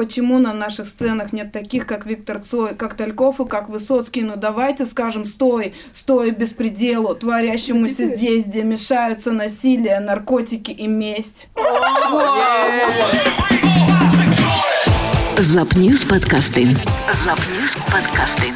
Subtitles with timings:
[0.00, 4.22] почему на наших сценах нет таких, как Виктор Цой, как Тальков и как Высоцкий.
[4.22, 11.48] Ну давайте скажем, стой, стой беспределу, творящемуся здесь, где мешаются насилие, наркотики и месть.
[15.36, 16.64] Запньюз подкасты.
[17.22, 18.54] Запньюз подкасты.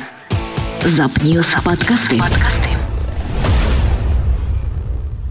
[0.96, 2.18] Запньюз подкасты.
[2.18, 2.73] Подкасты.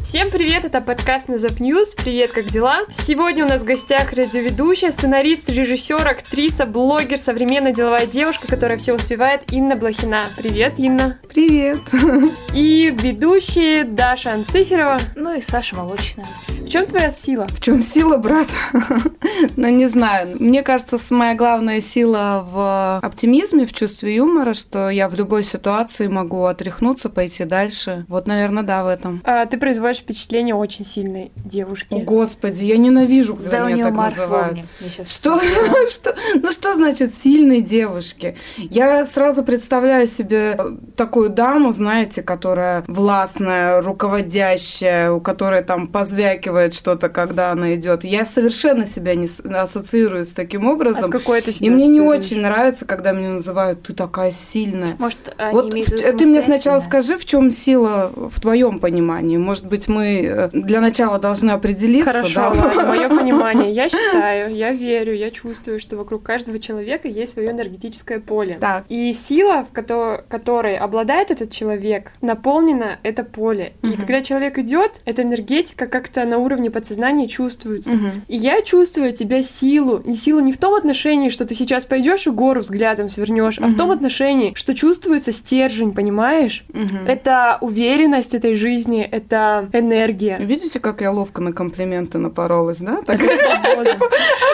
[0.04, 1.96] Всем привет, это подкаст на Запньюз.
[1.96, 2.82] Привет, как дела?
[2.90, 8.94] Сегодня у нас в гостях радиоведущая, сценарист, режиссер, актриса, блогер, современная деловая девушка, которая все
[8.94, 10.28] успевает, Инна Блохина.
[10.36, 11.20] Привет, Инна.
[11.34, 11.80] Привет.
[12.54, 15.00] И ведущие Даша Анциферова.
[15.16, 16.28] Ну и Саша Молочная.
[16.50, 17.48] В чем твоя сила?
[17.48, 18.48] В чем сила, брат?
[19.56, 20.36] ну, не знаю.
[20.40, 26.08] Мне кажется, моя главная сила в оптимизме, в чувстве юмора, что я в любой ситуации
[26.08, 28.06] могу отряхнуться, пойти дальше.
[28.08, 29.22] Вот, наверное, да, в этом.
[29.24, 31.94] А, ты производишь впечатление очень сильной девушки.
[31.94, 34.60] О, Господи, я ненавижу, когда да, меня у нее так Марс называют.
[35.06, 35.40] Что?
[35.90, 36.16] что?
[36.36, 38.36] Ну что значит сильной девушки?
[38.58, 40.58] Я сразу представляю себе
[40.96, 48.04] такую даму, знаете, которая властная, руководящая, у которой там позвякивает что-то, когда она идет.
[48.04, 51.04] Я совершенно себя не ассоциирую с таким А образом.
[51.06, 54.96] с какой ты себя И мне не очень нравится, когда меня называют «ты такая сильная».
[55.00, 59.38] Может, они Вот имеют в ты мне сначала скажи, в чем сила в твоем понимании.
[59.38, 62.12] Может быть, мы э, для начала должны определиться.
[62.12, 62.50] Хорошо, да?
[62.50, 63.72] ладно, мое понимание.
[63.72, 68.58] Я считаю, я верю, я чувствую, что вокруг каждого человека есть свое энергетическое поле.
[68.60, 68.86] Так.
[68.90, 73.74] И сила, в кото- которой обладает этот человек, наполнена это поле.
[73.82, 73.98] И Мгм.
[73.98, 77.94] когда человек идет, эта энергетика как-то на уровне подсознания чувствуется.
[77.94, 78.24] Мгм.
[78.28, 79.98] И я чувствую тебя силу.
[79.98, 83.68] И силу не в том отношении, что ты сейчас пойдешь и гору взглядом свернешь, а
[83.68, 86.66] в том отношении, что чувствуется стержень, понимаешь?
[86.74, 87.06] Мгм.
[87.08, 90.38] Это уверенность этой жизни, это энергия.
[90.40, 93.02] Видите, как я ловко на комплименты напоролась, да?
[93.06, 93.98] Так, Свобода.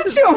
[0.05, 0.35] о чем?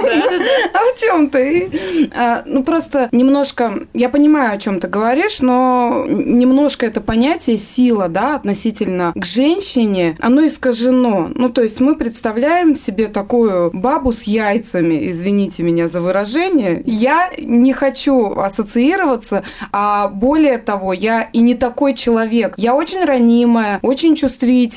[0.75, 1.71] А в чем ты?
[2.15, 8.09] А, Ну, просто немножко, я понимаю, о чем ты говоришь, но немножко это понятие сила,
[8.09, 11.31] да, относительно к женщине, оно искажено.
[11.35, 16.83] Ну, то есть мы представляем себе такую бабу с яйцами, извините меня за выражение.
[16.85, 22.55] Я не хочу ассоциироваться, а более того, я и не такой человек.
[22.57, 24.72] Я очень ранимая, очень чувствительная,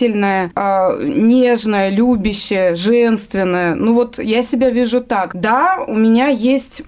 [0.55, 3.75] а, нежная, любящая, женственная.
[3.75, 5.39] Ну вот я себя вижу так.
[5.39, 6.81] Да, у меня есть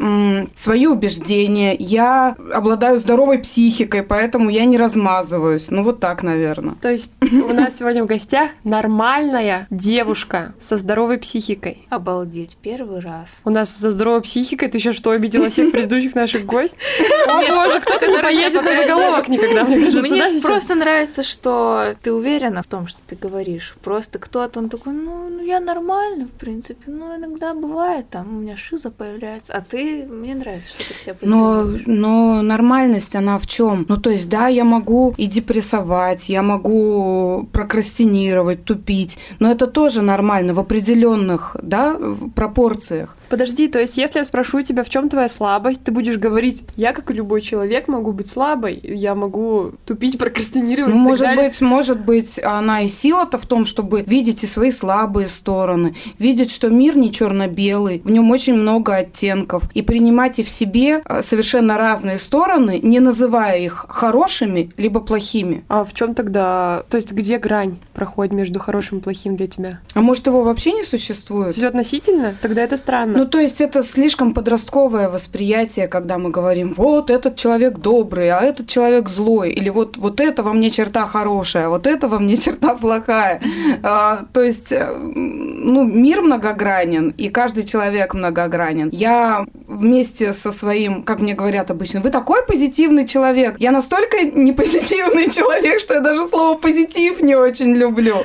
[0.56, 5.70] свои убеждения, я обладаю здоровой психикой, поэтому я не размазываюсь.
[5.70, 6.76] Ну вот так, наверное.
[6.82, 11.86] То есть у нас сегодня в гостях нормальная девушка со здоровой психикой.
[11.90, 13.42] Обалдеть, первый раз.
[13.46, 16.80] У нас со здоровой психикой ты еще что, обидела всех предыдущих наших гостей?
[17.28, 22.64] О боже, кто-то поедет на заголовок никогда, мне кажется, Мне просто нравится, что ты уверена
[22.64, 23.76] в том, что ты говоришь.
[23.84, 26.92] Просто кто-то, он такой, ну, ну, я нормально, в принципе.
[26.92, 29.54] Ну, иногда бывает, там, у меня шиза появляется.
[29.54, 33.86] А ты, мне нравится, что ты себя Но, но нормальность, она в чем?
[33.90, 40.02] Ну, то есть, да, я могу и депрессовать, я могу прокрастинировать, тупить, но это тоже
[40.02, 41.98] нормально в определенных, да,
[42.36, 43.16] пропорциях.
[43.30, 46.94] Подожди, то есть если я спрошу тебя, в чем твоя слабость, ты будешь говорить, я,
[46.94, 51.50] как и любой человек, могу быть слабой, я могу тупить, прокрастинировать Ну, может далее.
[51.50, 56.52] быть, может быть, она и сила-то в том, чтобы видеть и свои слабые стороны, видеть,
[56.52, 61.22] что мир не черно-белый, в нем очень много оттенков, и принимать и в себе э,
[61.24, 65.64] совершенно разные стороны, не называя их хорошими либо плохими.
[65.68, 69.80] А в чем тогда, то есть где грань проходит между хорошим и плохим для тебя?
[69.94, 71.56] А может, его вообще не существует?
[71.56, 72.36] Все относительно?
[72.42, 73.17] Тогда это странно.
[73.18, 78.42] Ну, то есть это слишком подростковое восприятие, когда мы говорим, вот этот человек добрый, а
[78.42, 82.20] этот человек злой, или вот, вот это во мне черта хорошая, а вот это во
[82.20, 83.42] мне черта плохая.
[83.82, 88.90] А, то есть, э, ну, мир многогранен, и каждый человек многогранен.
[88.92, 93.56] Я вместе со своим, как мне говорят обычно, вы такой позитивный человек.
[93.58, 98.18] Я настолько не позитивный человек, что я даже слово позитив не очень люблю.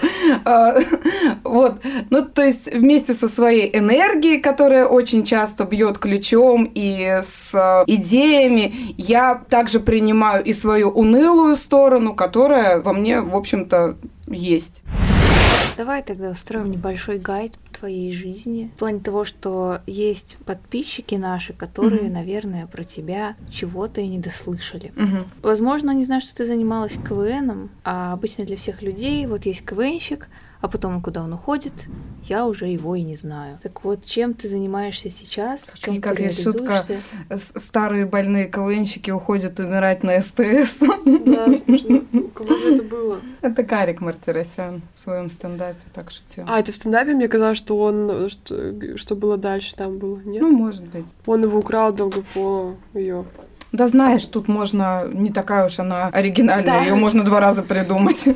[0.45, 0.75] А,
[1.45, 1.81] Вот.
[2.11, 7.85] Ну, то есть вместе со своей энергией, которая очень часто бьет ключом и с э,
[7.87, 13.97] идеями, я также принимаю и свою унылую сторону, которая во мне, в общем-то,
[14.29, 14.83] есть.
[15.77, 18.71] Давай тогда устроим небольшой гайд твоей жизни.
[18.77, 22.13] В плане того, что есть подписчики наши, которые, Мгм.
[22.13, 24.93] наверное, про тебя чего-то и не дослышали.
[25.43, 30.29] Возможно, они знают, что ты занималась КВНом, а обычно для всех людей вот есть КВНщик,
[30.63, 31.73] а потом, куда он уходит,
[32.23, 33.59] я уже его и не знаю.
[33.63, 35.63] Так вот, чем ты занимаешься сейчас?
[35.63, 36.85] В чем как ты есть шутка,
[37.37, 40.81] старые больные КВНщики уходят умирать на СТС.
[41.05, 42.03] Да, смешно.
[42.13, 43.21] У кого же это было?
[43.41, 46.45] Это Карик Мартиросян в своем стендапе так шутил.
[46.47, 48.29] А, это в стендапе мне казалось, что он...
[48.29, 50.41] Что, что было дальше там было, нет?
[50.41, 51.07] Ну, может быть.
[51.27, 53.25] Он его украл Долгополу, ее.
[53.73, 56.81] Да знаешь, тут можно, не такая уж она оригинальная, Да.
[56.83, 58.29] ее можно два раза придумать.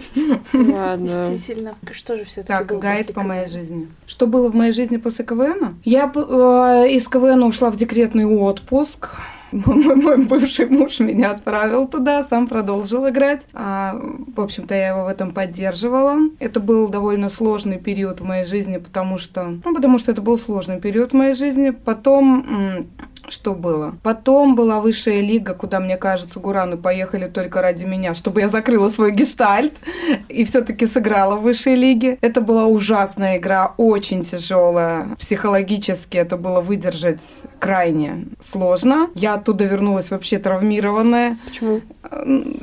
[0.53, 1.25] Ладно.
[1.29, 1.75] Действительно.
[1.91, 3.89] Что же все таки Так, гайд по моей жизни.
[4.07, 5.77] Что было в моей жизни после КВН?
[5.85, 9.11] Я э, из КВН ушла в декретный отпуск.
[9.53, 13.47] Мой, мой бывший муж меня отправил туда, сам продолжил играть.
[13.55, 13.97] А,
[14.35, 16.17] в общем-то, я его в этом поддерживала.
[16.41, 19.57] Это был довольно сложный период в моей жизни, потому что...
[19.65, 21.71] Ну, потому что это был сложный период в моей жизни.
[21.71, 22.87] Потом...
[23.29, 23.95] что было?
[24.03, 28.89] Потом была высшая лига, куда, мне кажется, Гураны поехали только ради меня, чтобы я закрыла
[28.89, 29.75] свой гештальт
[30.29, 32.19] и все-таки сыграла в высшей лиге.
[32.21, 35.17] Это была ужасная игра, очень тяжелая.
[35.19, 39.09] Психологически это было выдержать крайне сложно.
[39.15, 41.81] Я оттуда вернулась вообще травмированная Почему?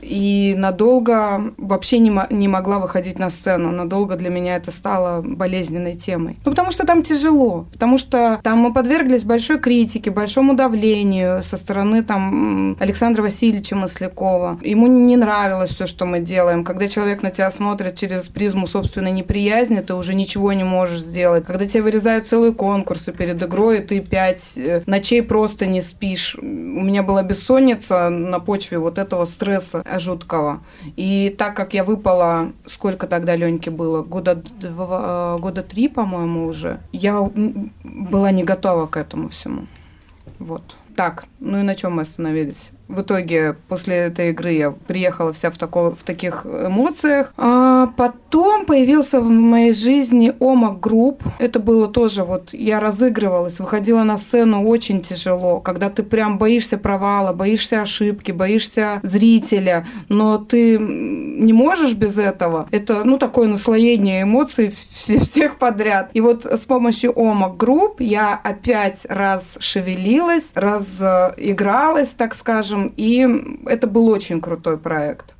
[0.01, 3.71] И надолго вообще не, не могла выходить на сцену.
[3.71, 6.37] Надолго для меня это стало болезненной темой.
[6.45, 7.65] Ну, потому что там тяжело.
[7.71, 14.59] Потому что там мы подверглись большой критике, большому давлению со стороны там Александра Васильевича Маслякова.
[14.61, 16.63] Ему не нравилось все, что мы делаем.
[16.63, 21.45] Когда человек на тебя смотрит через призму собственной неприязни, ты уже ничего не можешь сделать.
[21.45, 26.35] Когда тебе вырезают целые конкурсы перед игрой, и ты пять э, ночей просто не спишь.
[26.39, 30.61] У меня была бессонница на почве вот этого стресса жуткого.
[30.95, 34.03] И так как я выпала, сколько тогда Леньке было?
[34.03, 36.79] Года, два, года три, по-моему, уже.
[36.91, 37.21] Я
[37.83, 39.67] была не готова к этому всему.
[40.39, 40.75] Вот.
[40.95, 42.71] Так, ну и на чем мы остановились?
[42.89, 47.33] В итоге, после этой игры я приехала вся в, тако- в таких эмоциях.
[47.37, 51.23] А потом появился в моей жизни Омак Group.
[51.39, 56.77] Это было тоже вот, я разыгрывалась, выходила на сцену очень тяжело, когда ты прям боишься
[56.77, 62.67] провала, боишься ошибки, боишься зрителя, но ты не можешь без этого.
[62.71, 66.09] Это, ну, такое наслоение эмоций вс- всех подряд.
[66.13, 73.27] И вот с помощью Омак Group я опять расшевелилась, раз- э, -ыгралась, так скажем, и
[73.65, 75.35] это был очень крутой проект.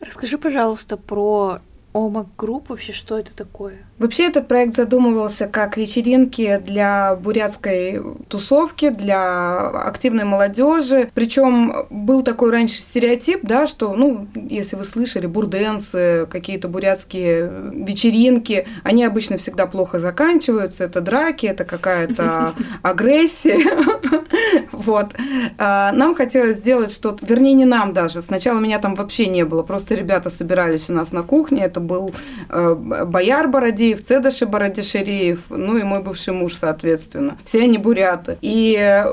[0.00, 1.58] Расскажи, пожалуйста, про
[1.92, 3.86] Омак Group вообще, что это такое?
[4.00, 11.10] Вообще этот проект задумывался как вечеринки для бурятской тусовки, для активной молодежи.
[11.12, 18.66] Причем был такой раньше стереотип, да, что, ну, если вы слышали, бурденсы, какие-то бурятские вечеринки,
[18.84, 20.84] они обычно всегда плохо заканчиваются.
[20.84, 23.60] Это драки, это какая-то агрессия.
[24.72, 25.14] Вот.
[25.58, 28.22] А, Нам хотелось сделать что-то, вернее, не нам даже.
[28.22, 31.64] Сначала меня там вообще не было, просто ребята собирались у нас на кухне.
[31.64, 32.14] Это был
[32.48, 33.48] э, Бояр
[33.90, 37.36] Бородеев, Цедаши Бородишереев, ну и мой бывший муж, соответственно.
[37.44, 38.38] Все они буряты.
[38.40, 39.04] И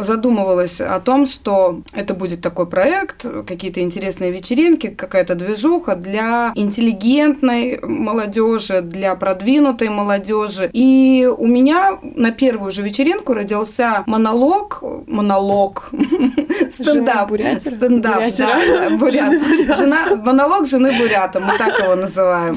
[0.00, 7.80] задумывалась о том, что это будет такой проект, какие-то интересные вечеринки, какая-то движуха для интеллигентной
[7.82, 10.70] молодежи, для продвинутой молодежи.
[10.72, 15.90] И у меня на первую же вечеринку родился монолог, монолог,
[16.72, 17.30] стендап,
[17.60, 19.42] стендап, да, да, бурят.
[19.76, 22.56] Жена, монолог жены бурята, мы так его называем.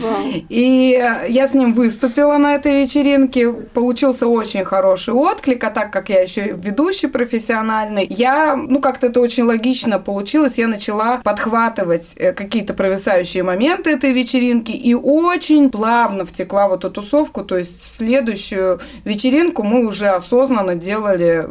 [0.49, 0.99] И
[1.29, 6.21] я с ним выступила на этой вечеринке, получился очень хороший отклик, а так как я
[6.21, 12.73] еще ведущий профессиональный, я, ну как-то это очень логично получилось, я начала подхватывать э, какие-то
[12.73, 19.63] провисающие моменты этой вечеринки и очень плавно втекла в эту тусовку, то есть следующую вечеринку
[19.63, 21.47] мы уже осознанно делали,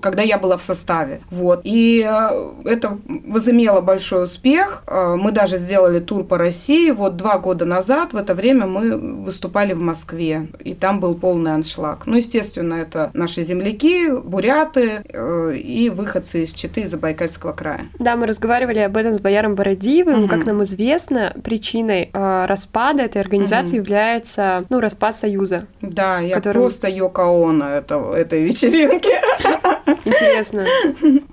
[0.00, 1.20] когда я была в составе.
[1.30, 1.60] Вот.
[1.64, 4.82] И э, это возымело большой успех.
[4.86, 6.90] Э, Мы даже сделали тур по России.
[6.90, 10.48] Вот два года назад, в это время мы выступали в Москве.
[10.60, 12.06] И там был полный аншлаг.
[12.06, 17.82] Ну, естественно, это наши земляки, буряты э, и выходцы из Читы, из Забайкальского края.
[17.98, 20.20] Да, мы разговаривали об этом с Бояром Бородиевым.
[20.20, 20.28] Мгм.
[20.28, 23.84] Как нам известно, причиной э, распада этой организации Мгм.
[23.84, 25.66] является ну, распад Союза.
[25.80, 29.12] Да, я Который- просто Йоко Оно это, этой вечеринки.
[30.04, 30.64] Интересно.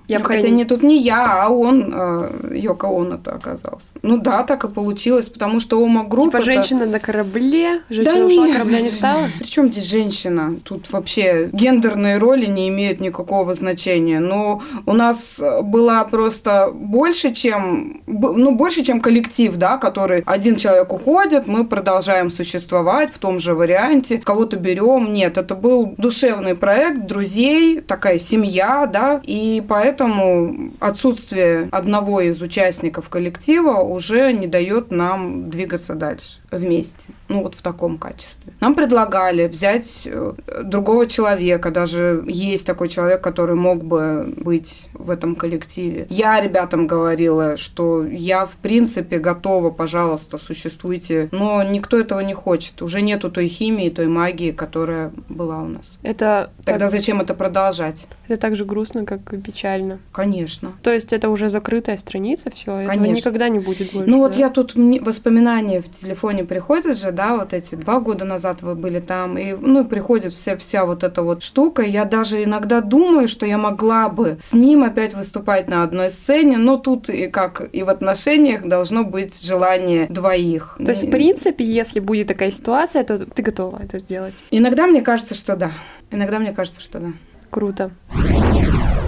[0.08, 3.86] Я Ну, Хотя не- тут не я, а он, э, Йоко Оно-то оказался.
[4.02, 8.18] Ну да, так и получилось, потому что Ома Групп Типа это- женщина на корабле, женщина
[8.18, 8.56] Да ушла, нет.
[8.56, 9.28] корабля не стала.
[9.38, 10.54] Причем здесь женщина?
[10.64, 14.20] Тут вообще гендерные роли не имеют никакого значения.
[14.20, 20.92] Но у нас была просто больше, чем ну, больше, чем коллектив, да, который один человек
[20.92, 25.12] уходит, мы продолжаем существовать в том же варианте, кого-то берем.
[25.12, 32.40] Нет, это был душевный проект друзей, такая семья, да, и поэтому поэтому отсутствие одного из
[32.40, 37.12] участников коллектива уже не дает нам двигаться дальше вместе.
[37.28, 38.52] Ну, вот в таком качестве.
[38.60, 45.10] Нам предлагали взять э, другого человека, даже есть такой человек, который мог бы быть в
[45.10, 46.06] этом коллективе.
[46.10, 52.82] Я ребятам говорила, что я, в принципе, готова, пожалуйста, существуйте, но никто этого не хочет.
[52.82, 55.98] Уже нету той химии, той магии, которая была у нас.
[56.02, 58.06] Это Тогда так, зачем это продолжать?
[58.28, 59.98] это так же грустно, как и печально.
[60.12, 60.72] Конечно.
[60.82, 64.10] То есть это уже закрытая страница, все, этого никогда не будет больше.
[64.10, 64.38] Ну вот да?
[64.38, 68.74] я тут, мне воспоминания в телефоне приходят же, да, вот эти два года назад вы
[68.74, 71.82] были там, и, ну, приходит вся, вся вот эта вот штука.
[71.82, 76.58] Я даже иногда думаю, что я могла бы с ним опять выступать на одной сцене,
[76.58, 80.76] но тут и как и в отношениях должно быть желание двоих.
[80.78, 84.44] То есть, в принципе, если будет такая ситуация, то ты готова это сделать.
[84.50, 85.72] Иногда мне кажется, что да.
[86.10, 87.12] Иногда мне кажется, что да.
[87.50, 87.90] Круто.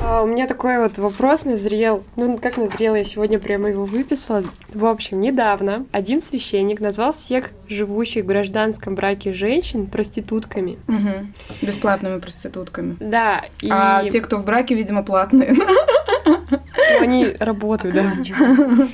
[0.04, 2.04] А, у меня такой вот вопрос назрел.
[2.16, 4.42] Ну, как назрел, я сегодня прямо его выписала.
[4.74, 10.78] В общем, недавно один священник назвал всех живущих в гражданском браке женщин проститутками.
[10.88, 11.32] Мгм.
[11.62, 12.96] Бесплатными проститутками.
[13.00, 15.54] Да, и А те, кто в браке, видимо, платные,
[17.00, 18.12] они работают, да.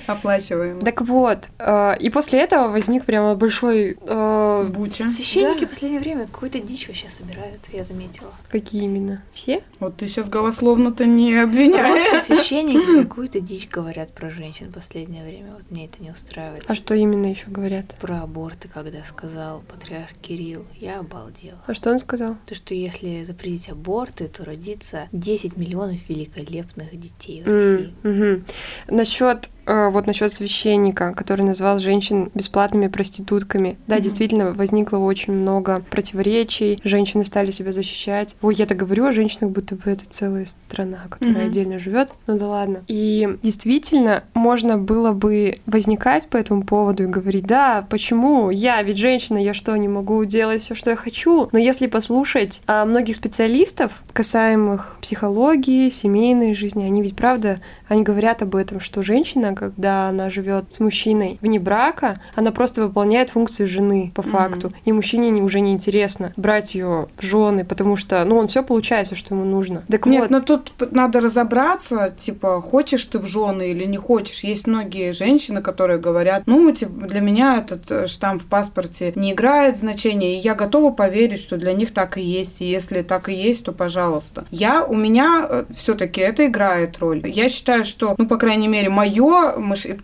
[0.07, 0.83] оплачиваемые.
[0.83, 3.97] Так вот, э, и после этого возник прямо большой...
[4.01, 5.09] э, Буча.
[5.09, 8.33] Священники в последнее время какую-то дичь вообще собирают, я заметила.
[8.49, 9.23] какие именно?
[9.33, 9.63] Все?
[9.81, 12.03] Вот ты сейчас голословно-то не обвиняешь.
[12.11, 15.53] Просто священники какую-то дичь говорят про женщин в последнее время.
[15.55, 16.65] Вот мне это не устраивает.
[16.67, 17.97] А что именно еще говорят?
[18.01, 21.59] Про аборты, когда сказал патриарх Кирилл, я обалдела.
[21.67, 22.37] А что он сказал?
[22.47, 27.95] То, что если запретить аборты, то родится 10 миллионов великолепных детей в М, России.
[28.03, 28.45] мгм.
[28.89, 33.77] Насчет вот насчет священника, который назвал женщин бесплатными проститутками.
[33.87, 34.03] Да, Мгм.
[34.03, 36.81] действительно, возникло очень много противоречий.
[36.85, 38.37] Женщины стали себя защищать.
[38.43, 41.47] Ой, я так говорю о женщинах, будто бы это целая страна, которая Мгм.
[41.47, 42.13] отдельно живет.
[42.27, 42.83] Ну да ладно.
[42.89, 48.97] И действительно, можно было бы возникать по этому поводу и говорить, да, почему я, ведь
[48.99, 51.49] женщина, я что, не могу делать все, что я хочу?
[51.53, 57.59] Но если послушать а, многих специалистов, касаемых психологии, семейной жизни, они ведь правда,
[57.89, 62.83] они говорят об этом, что женщина, когда она живет с мужчиной вне брака, она просто
[62.83, 64.73] выполняет функцию жены по факту.
[64.85, 68.63] И мужчине не- уже не интересно брать ее в жены, потому что, ну, он все
[68.63, 69.83] получает, все, что ему нужно.
[69.89, 74.45] Так Нет, вот, но тут надо разобраться, типа, хочешь ты в жены или не хочешь.
[74.45, 79.33] Есть многие женщины, которые говорят, ну, типа, для меня этот э, штамп в паспорте не
[79.33, 82.61] играет значения, и я готова поверить, что для них так и есть.
[82.61, 84.47] И если так и есть, то пожалуйста.
[84.51, 87.23] Я, у меня все-таки это играет роль.
[87.29, 89.48] Я считаю, что, ну, по крайней мере, мое,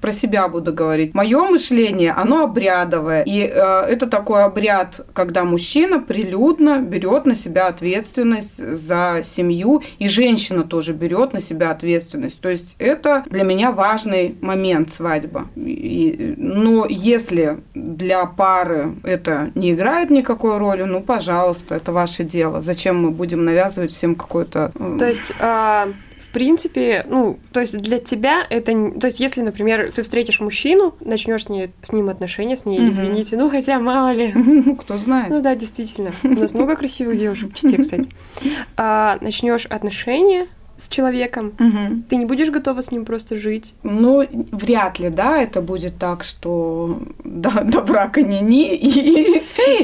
[0.00, 3.22] про себя буду говорить, мое мышление, оно обрядовое.
[3.26, 10.08] И э, это такой обряд, когда мужчина прилюдно берет на себя ответственность за семью, и
[10.08, 12.40] женщина тоже берет на себя ответственность.
[12.40, 15.46] То есть это для меня важный момент свадьба.
[15.56, 22.62] И- но если для пары это не играет никакой роли, ну, пожалуйста, это ваше дело.
[22.62, 24.72] Зачем мы будем навязывать всем какой-то...
[24.74, 29.90] э, То есть, в принципе, ну, то есть для тебя это, то есть если, например,
[29.90, 32.90] ты встретишь мужчину, начнешь с, ней, с ним отношения, с ней, Мгм.
[32.90, 34.32] извините, ну хотя мало ли.
[34.34, 35.30] ну, кто знает.
[35.30, 36.12] Ну да, действительно.
[36.22, 38.10] У нас много красивых девушек в Чите, кстати.
[38.76, 40.46] А, начнешь отношения
[40.76, 42.04] с человеком, Мгм.
[42.08, 43.74] ты не будешь готова с ним просто жить.
[43.82, 49.40] Ну, вряд ли, да, это будет так, что до, до брака не-не, и,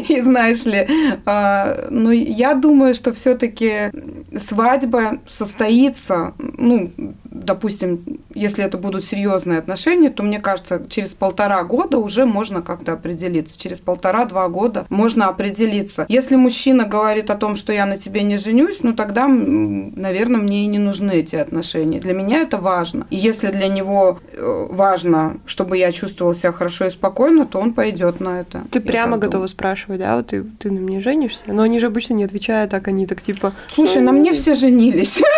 [0.09, 0.87] и знаешь ли,
[1.27, 3.91] а, но я думаю, что все таки
[4.39, 6.91] свадьба состоится, ну,
[7.31, 12.93] допустим, если это будут серьезные отношения, то, мне кажется, через полтора года уже можно как-то
[12.93, 13.59] определиться.
[13.59, 16.07] Через полтора-два года можно определиться.
[16.09, 20.65] Если мужчина говорит о том, что я на тебе не женюсь, ну, тогда, наверное, мне
[20.65, 22.01] и не нужны эти отношения.
[22.01, 23.07] Для меня это важно.
[23.11, 27.75] И если для него э, важно, чтобы я чувствовала себя хорошо и спокойно, то он
[27.75, 28.63] пойдет на это.
[28.71, 29.49] Ты Я прямо готова думаю.
[29.49, 31.45] спрашивать, да, вот ты, ты на мне женишься?
[31.47, 33.53] Но они же обычно не отвечают так, они так типа...
[33.73, 35.21] Слушай, на мне все женились.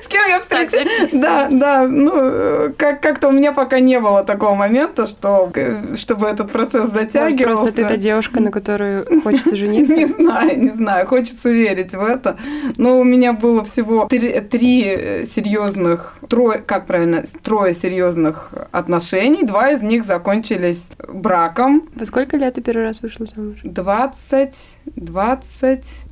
[0.00, 1.10] С кем я встречаюсь?
[1.12, 5.94] Да, да, ну, э, как- как-то у меня пока не было такого момента, что, э,
[5.96, 7.62] чтобы этот процесс Может, затягивался.
[7.62, 9.94] просто ты та девушка, на которую хочется жениться?
[9.94, 12.36] Не знаю, не знаю, хочется верить в это.
[12.76, 19.44] Но у меня было всего три, три э, серьезных, трое, как правильно, трое серьезных отношений.
[19.44, 21.88] Два из них закончились браком.
[21.94, 23.58] Во сколько лет ты первый раз вышла замуж?
[23.62, 26.04] 20, 20,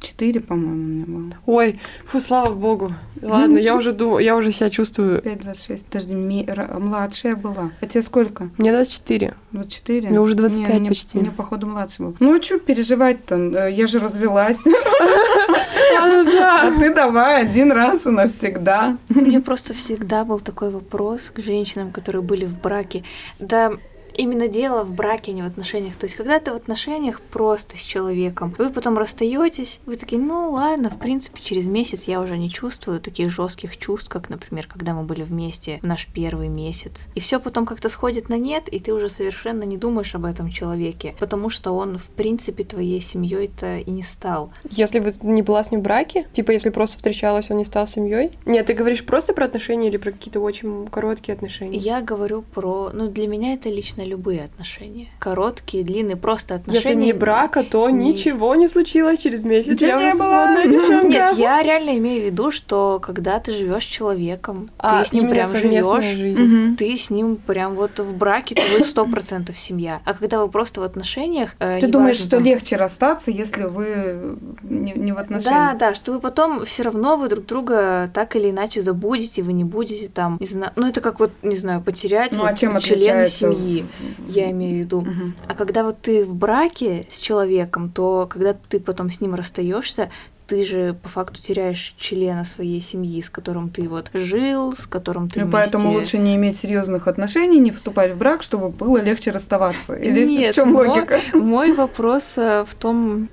[0.00, 1.32] 4, по-моему, у меня было.
[1.46, 1.75] Ой,
[2.06, 2.92] фу, слава богу.
[3.22, 5.20] Ладно, я уже думаю, я уже себя чувствую...
[5.22, 5.84] 5, 26.
[5.86, 7.70] Подожди, ми- младшая была.
[7.80, 8.48] А тебе сколько?
[8.58, 9.34] Мне 24.
[9.52, 10.08] 24?
[10.08, 11.18] Мне уже 25 Не, мне- почти.
[11.18, 12.16] Мне, походу, младше был.
[12.20, 13.68] Ну, а что переживать-то?
[13.68, 14.64] Я же развелась.
[16.24, 16.68] Да.
[16.68, 18.96] А ты давай один раз и навсегда.
[19.14, 23.02] У меня просто всегда был такой вопрос к женщинам, которые были в браке.
[23.38, 23.72] Да,
[24.16, 25.96] именно дело в браке, а не в отношениях.
[25.96, 30.50] То есть, когда ты в отношениях просто с человеком, вы потом расстаетесь, вы такие, ну
[30.50, 34.94] ладно, в принципе, через месяц я уже не чувствую таких жестких чувств, как, например, когда
[34.94, 37.08] мы были вместе в наш первый месяц.
[37.14, 40.50] И все потом как-то сходит на нет, и ты уже совершенно не думаешь об этом
[40.50, 44.50] человеке, потому что он, в принципе, твоей семьей-то и не стал.
[44.70, 47.86] Если бы не была с ним в браке, типа если просто встречалась, он не стал
[47.86, 48.32] семьей.
[48.46, 51.78] Нет, ты говоришь просто про отношения или про какие-то очень короткие отношения?
[51.78, 55.08] Я говорю про, ну для меня это лично любые отношения.
[55.18, 56.88] Короткие, длинные, просто отношения.
[56.90, 59.72] Если не брака, то не- ничего не случилось через месяц.
[59.72, 61.06] Ничего я не уже свободная девчонка.
[61.08, 65.12] Нет, я реально имею в виду, что когда ты живешь с человеком, А, ты с
[65.12, 66.38] ним прям живешь.
[66.38, 66.76] Мгм.
[66.76, 70.00] Ты с ним прям вот в браке, то вы сто процентов семья.
[70.04, 74.36] А когда вы просто в отношениях, э, Ты думаешь, что там- легче расстаться, если вы
[74.62, 75.78] не, не в Да, отношениях?
[75.78, 79.64] да, что вы потом все равно вы друг друга так или иначе забудете, вы не
[79.64, 82.78] будете там, не знаю, ну это как вот, не знаю, потерять Ну, вот а чем
[82.78, 83.38] члена отличается?
[83.38, 83.84] семьи,
[84.28, 85.00] я имею в виду.
[85.00, 85.34] Мгм.
[85.48, 90.10] А когда вот ты в браке с человеком, то когда ты потом с ним расстаешься,
[90.46, 95.28] ты же по факту теряешь члена своей семьи, с которым ты вот жил, с которым
[95.28, 95.52] ты Ну, вместе...
[95.52, 99.94] поэтому лучше не иметь серьезных отношений, не вступать в брак, чтобы было легче расставаться.
[99.94, 101.20] Или Нет, в чем логика?
[101.34, 103.28] Мой вопрос э, в том,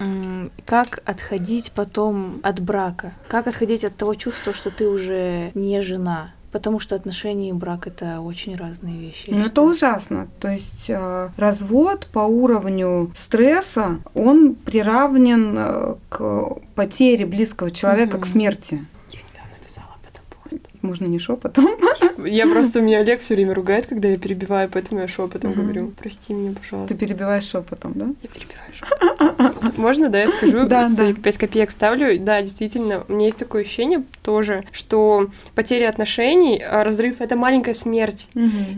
[0.65, 6.31] как отходить потом от брака, как отходить от того чувства, что ты уже не жена.
[6.53, 9.25] Потому что отношения и брак это очень разные вещи.
[9.27, 10.27] Ну, это ужасно.
[10.39, 16.45] То есть э, развод по уровню стресса, он приравнен э, к
[16.75, 18.29] потере близкого человека, к Мгм.
[18.29, 18.85] смерти.
[19.11, 20.61] Я недавно писала об этом пост.
[20.83, 21.65] Можно не шепотом.
[22.25, 25.93] Я просто, меня Олег все время ругает, когда я перебиваю, поэтому я шепотом говорю.
[25.97, 26.97] Прости меня, Ты пожалуйста.
[26.97, 28.07] перебиваешь шепотом, да?
[28.21, 29.73] Я перебиваю шепотом.
[29.81, 31.13] Можно, да, я скажу, Да, да.
[31.13, 32.19] 5 копеек ставлю.
[32.19, 37.73] Да, действительно, у меня есть такое ощущение тоже, что потеря отношений, а, разрыв— это маленькая
[37.73, 38.27] смерть.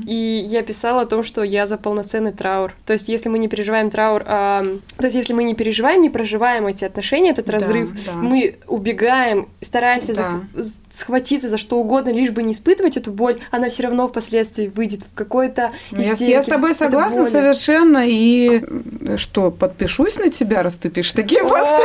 [0.07, 2.74] И я писала о том, что я за полноценный траур.
[2.85, 4.63] То есть, если мы не переживаем траур, а,
[4.97, 10.13] то есть, если мы не переживаем, не проживаем эти отношения, этот разрыв, мы убегаем, стараемся
[10.97, 15.01] схватиться за что угодно, лишь бы не испытывать эту боль, она все равно впоследствии выйдет
[15.03, 17.31] в какой-то Ну, Я, истерике, я с тобой согласна боли.
[17.31, 18.03] совершенно.
[18.07, 18.63] И
[19.07, 21.83] э, что, подпишусь на тебя, раз ты пишешь такие посты?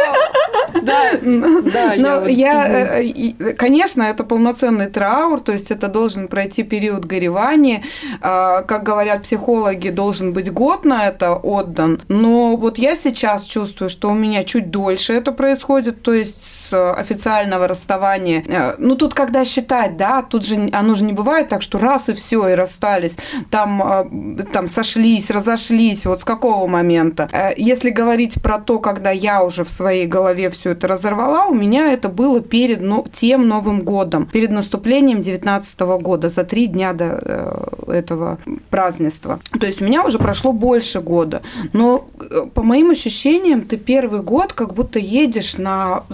[0.83, 6.63] Да, да, Но я, э, и, конечно, это полноценный траур, то есть это должен пройти
[6.63, 7.83] период горевания.
[8.21, 12.01] А, Как говорят психологи, должен быть год на это отдан.
[12.09, 16.39] Но вот я сейчас чувствую, что у меня чуть дольше это происходит, то есть
[16.73, 18.45] официального расставания.
[18.47, 22.09] Э, Ну, тут когда считать, да, тут же оно же не бывает так, что раз
[22.09, 23.19] и все, и расстались.
[23.51, 26.07] Там, э, там сошлись, разошлись.
[26.07, 27.29] Вот с какого момента?
[27.33, 31.55] Э, Если говорить про то, когда я уже в своей голове все это разорвала, у
[31.55, 36.93] меня это было перед ну, тем Новым годом, перед наступлением 19 года, за три дня
[36.93, 38.39] до э, этого
[38.71, 39.41] празднества.
[39.59, 41.43] То есть у меня уже прошло больше года.
[41.73, 46.05] Но э, по моим ощущениям, ты первый год как будто едешь на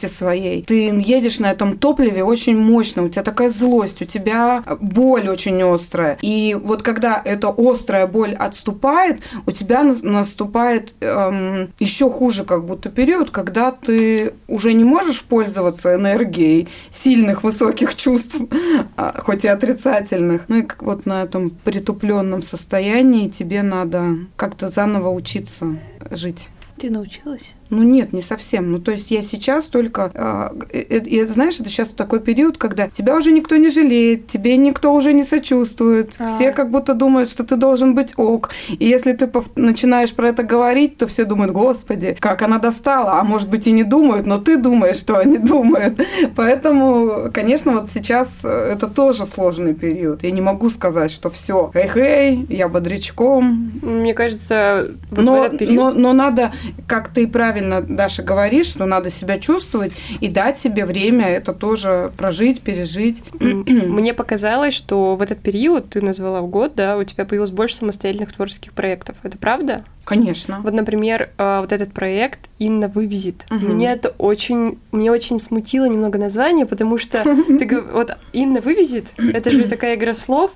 [0.00, 0.62] злости своей.
[0.62, 5.62] Ты едешь на этом топливе очень мощно, у тебя такая злость, у тебя боль очень
[5.62, 6.18] острая.
[6.22, 12.90] И вот когда эта острая боль отступает, у тебя нас- наступает еще хуже как будто
[12.90, 18.36] период, когда ты уже не можешь пользоваться энергией сильных высоких чувств,
[18.96, 20.48] а, хоть и отрицательных.
[20.48, 25.78] Ну и вот на этом притупленном состоянии тебе надо как-то заново учиться
[26.10, 26.50] жить.
[26.78, 27.54] Ты научилась?
[27.70, 28.70] Ну нет, не совсем.
[28.70, 30.10] Ну то есть я сейчас только...
[30.14, 34.26] а, э, э, и, знаешь, это сейчас такой период, когда тебя уже никто не жалеет,
[34.26, 36.16] тебе никто уже не сочувствует.
[36.18, 36.26] А.
[36.26, 38.50] Все как будто думают, что ты должен быть ок.
[38.68, 43.20] И если ты начинаешь про это говорить, то все думают, господи, как она достала.
[43.20, 46.00] А может быть и не думают, но ты думаешь, что они думают.
[46.36, 50.22] Поэтому, конечно, вот сейчас э, это тоже сложный период.
[50.22, 55.58] Я не могу сказать, что все, хей-хей, я бодрячком, Мне кажется, вот в но, этот
[55.58, 55.76] период...
[55.76, 56.52] но, но надо,
[56.86, 62.12] как ты правильно, Даша, говоришь, что надо себя чувствовать и дать себе время это тоже
[62.16, 63.22] прожить, пережить.
[63.40, 67.76] Мне показалось, что в этот период, ты назвала в год, да, у тебя появилось больше
[67.76, 69.16] самостоятельных творческих проектов.
[69.22, 69.84] Это правда?
[70.04, 70.60] Конечно.
[70.62, 73.46] Вот, например, э, вот этот проект «Инна вывезет».
[73.48, 73.76] Мгм.
[73.76, 74.78] Меня это очень...
[74.90, 80.14] Мне очень смутило немного название, потому что ты вот «Инна вывезет»— это же такая игра
[80.14, 80.50] слов,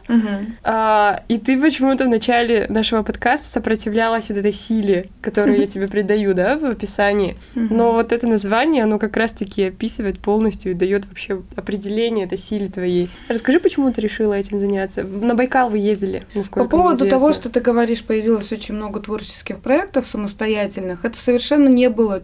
[0.65, 5.87] а, и ты почему-то в начале нашего подкаста сопротивлялась вот этой силе, которую я тебе
[5.87, 7.37] придаю, да, в описании.
[7.55, 12.67] Но вот это название, оно как раз-таки описывает полностью и дает вообще определение этой силе
[12.67, 13.09] твоей.
[13.29, 15.05] Расскажи, почему ты решила этим заняться?
[15.05, 19.01] На Байкал вы ездили, По насколько мне поводу того, что ты говоришь, появилось очень много
[19.01, 22.23] творческих творческих проектов самостоятельных, это совершенно не было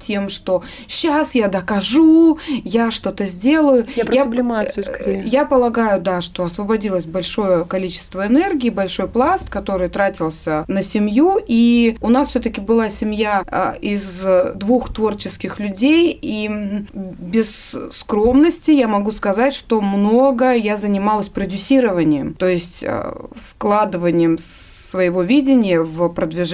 [0.00, 3.86] тем, что сейчас я докажу, я что-то сделаю.
[3.94, 5.22] Я про я, сублимацию скорее.
[5.26, 11.96] Я полагаю, да, что освободилось большое количество энергии, большой пласт, который тратился на семью, и
[12.00, 16.48] у нас все-таки была семья а, из двух творческих людей, и
[16.92, 25.22] без скромности я могу сказать, что много я занималась продюсированием, то есть а, вкладыванием своего
[25.22, 26.51] видения в продвижение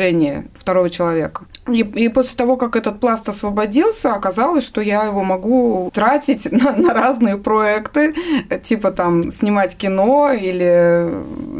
[0.54, 1.46] второго человека.
[1.70, 6.72] И, и после того, как этот пласт освободился, оказалось, что я его могу тратить на,
[6.72, 8.14] на разные проекты,
[8.62, 11.08] типа там снимать кино или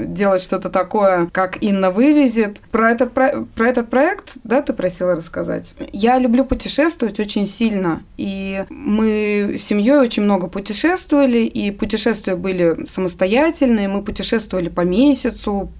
[0.07, 2.61] делать что-то такое, как Инна вывезет.
[2.71, 5.73] Про этот, про, про этот проект, да, ты просила рассказать?
[5.93, 12.87] Я люблю путешествовать очень сильно, и мы с семьей очень много путешествовали, и путешествия были
[12.87, 15.71] самостоятельные, мы путешествовали по месяцу,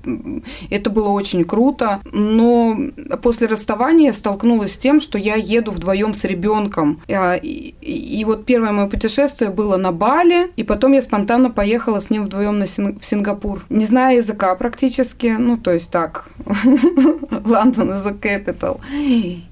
[0.71, 2.77] это было очень круто, но
[3.23, 7.01] после расставания столкнулась с тем, что я еду вдвоем с ребенком.
[7.09, 12.11] А, и, вот первое мое путешествие было на Бали, и потом я спонтанно поехала с
[12.11, 13.65] ним вдвоем на Син- в Сингапур.
[13.71, 16.29] Не зная языка практически, ну, то есть так,
[17.45, 18.81] Лондон is the capital.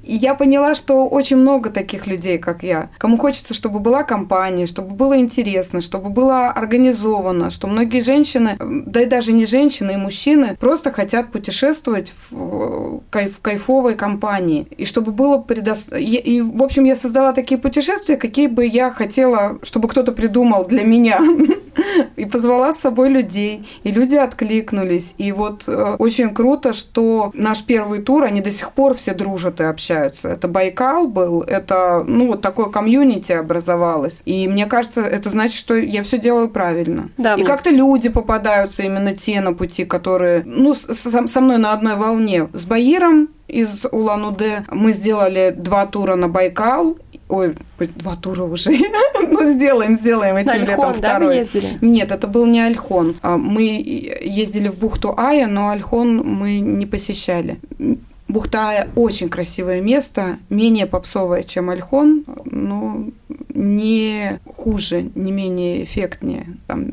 [0.06, 4.66] И я поняла, что очень много таких людей, как я, кому хочется, чтобы была компания,
[4.66, 9.96] чтобы было интересно, чтобы было организовано, что многие женщины, да и даже не женщины, и
[9.96, 14.68] мужчины, просто хотят путешествовать в кайф, кайфовой компании.
[14.76, 16.08] И чтобы было предоставлено...
[16.08, 20.64] И, и, в общем, я создала такие путешествия, какие бы я хотела, чтобы кто-то придумал
[20.64, 21.20] для меня.
[22.16, 23.66] И позвала с собой людей.
[23.82, 25.14] И люди откликнулись.
[25.18, 29.60] И вот э, очень круто, что наш первый тур, они до сих пор все дружат
[29.60, 29.95] и общаются.
[30.04, 34.22] Это Байкал был, это, ну, вот такое комьюнити образовалось.
[34.24, 37.11] И мне кажется, это значит, что я все делаю правильно.
[37.18, 41.72] Да, и как-то люди попадаются именно те на пути, которые, ну, со, со мной на
[41.72, 42.48] одной волне.
[42.52, 44.64] С Баиром из Улан-Удэ.
[44.70, 46.96] Мы сделали два тура на Байкал.
[47.28, 48.70] Ой, два тура уже.
[49.28, 51.44] ну, сделаем, сделаем этим Альхон, летом да, второй.
[51.80, 53.16] Нет, это был не Альхон.
[53.22, 53.62] А, мы
[54.22, 57.59] ездили в бухту Ая, но Альхон мы не посещали.
[58.28, 63.06] Бухта Ая очень красивое место, менее попсовое, чем Альхон, но
[63.54, 66.56] не хуже, не менее эффектнее.
[66.66, 66.90] Там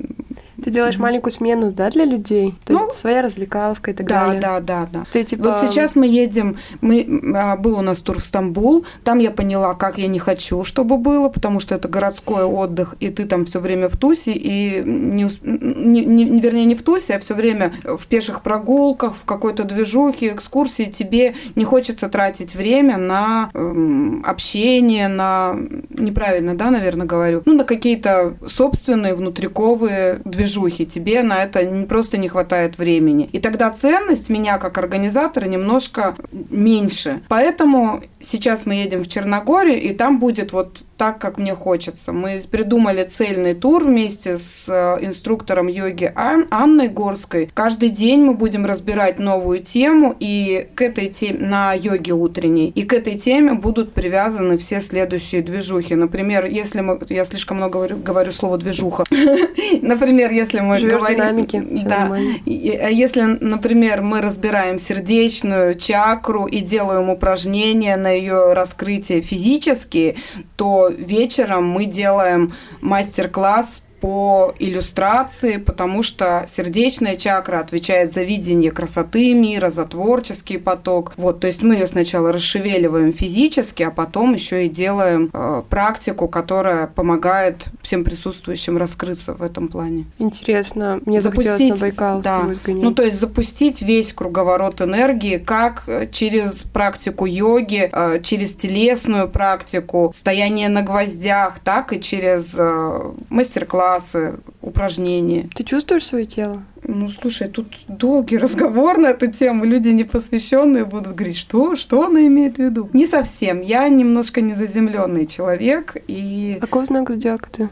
[0.63, 1.01] ты делаешь mm-hmm.
[1.01, 2.55] маленькую смену, да, для людей?
[2.65, 4.41] То ну, есть своя развлекаловка и так да, далее?
[4.41, 5.05] Да, да, да.
[5.11, 5.43] Ты, типа...
[5.43, 9.73] Вот сейчас мы едем, мы, а, был у нас тур в Стамбул, там я поняла,
[9.73, 13.59] как я не хочу, чтобы было, потому что это городской отдых, и ты там все
[13.59, 18.05] время в тусе, и не, не, не, вернее, не в тусе, а все время в
[18.07, 25.55] пеших прогулках, в какой-то движухе, экскурсии, тебе не хочется тратить время на э, общение, на,
[26.03, 32.17] неправильно, да, наверное, говорю, ну, на какие-то собственные внутриковые движухи, тебе на это не, просто
[32.17, 33.29] не хватает времени.
[33.31, 37.21] И тогда ценность меня как организатора немножко меньше.
[37.27, 42.13] Поэтому сейчас мы едем в Черногорию, и там будет вот так, как мне хочется.
[42.13, 47.49] Мы придумали цельный тур вместе с э, инструктором йоги Ан Анной Горской.
[47.53, 52.83] Каждый день мы будем разбирать новую тему, и к этой теме на йоге утренней, и
[52.83, 55.95] к этой теме будут привязаны все следующие движухи.
[55.95, 59.03] Например, если мы, я слишком много говорю, говорю слово движуха.
[59.81, 61.45] Например, если мы говорим...
[61.85, 62.05] да.
[62.05, 70.15] А если, например, мы разбираем сердечную чакру и делаем упражнения на ее раскрытие физически,
[70.55, 79.33] то вечером мы делаем мастер-класс по иллюстрации, потому что сердечная чакра отвечает за видение красоты
[79.33, 81.13] мира, за творческий поток.
[81.15, 86.27] Вот, то есть мы ее сначала расшевеливаем физически, а потом еще и делаем э, практику,
[86.27, 90.05] которая помогает всем присутствующим раскрыться в этом плане.
[90.19, 96.09] Интересно, мне запустить, на Байкал да, Ну, то есть запустить весь круговорот энергии, как э,
[96.11, 103.92] через практику йоги, э, через телесную практику, стояние на гвоздях, так и через э, мастер-класс
[103.93, 105.47] классы, упражнения.
[105.53, 106.63] Ты чувствуешь свое тело?
[106.83, 109.65] Ну, слушай, тут долгий разговор на эту тему.
[109.65, 112.89] Люди непосвященные будут говорить, что, что она имеет в виду.
[112.93, 113.61] Не совсем.
[113.61, 115.95] Я немножко незаземленный человек.
[116.07, 116.57] И...
[116.59, 117.69] Какой знак зодиака ты?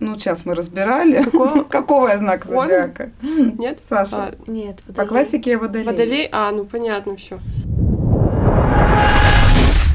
[0.00, 1.22] Ну, сейчас мы разбирали.
[1.22, 3.10] Какого, Какого я знака зодиака?
[3.22, 3.78] Нет?
[3.80, 4.16] Саша?
[4.16, 4.96] А, нет, водолей.
[4.96, 5.86] По классике я водолей.
[5.86, 6.28] Водолей?
[6.32, 7.38] А, ну понятно все.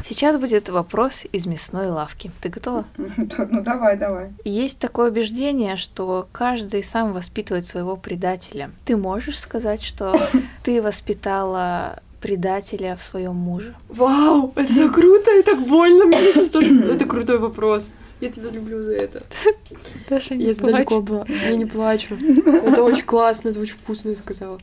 [0.08, 2.30] Сейчас будет вопрос из мясной лавки.
[2.40, 2.86] Ты готова?
[2.96, 4.30] Ну давай, давай.
[4.44, 8.70] Есть такое убеждение, что каждый сам воспитывает своего предателя.
[8.84, 10.18] Ты можешь сказать, что
[10.62, 13.74] ты воспитала предателя в своем муже?
[13.88, 16.18] Вау, это так круто и так больно мне
[16.92, 17.92] Это крутой вопрос.
[18.20, 19.22] Я тебя люблю за это.
[20.08, 20.72] Даша, не Я плачь.
[20.74, 21.26] далеко была.
[21.28, 22.16] Я не плачу.
[22.46, 24.58] Это очень классно, это очень вкусно, я сказала.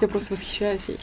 [0.00, 0.98] Я просто восхищаюсь ей.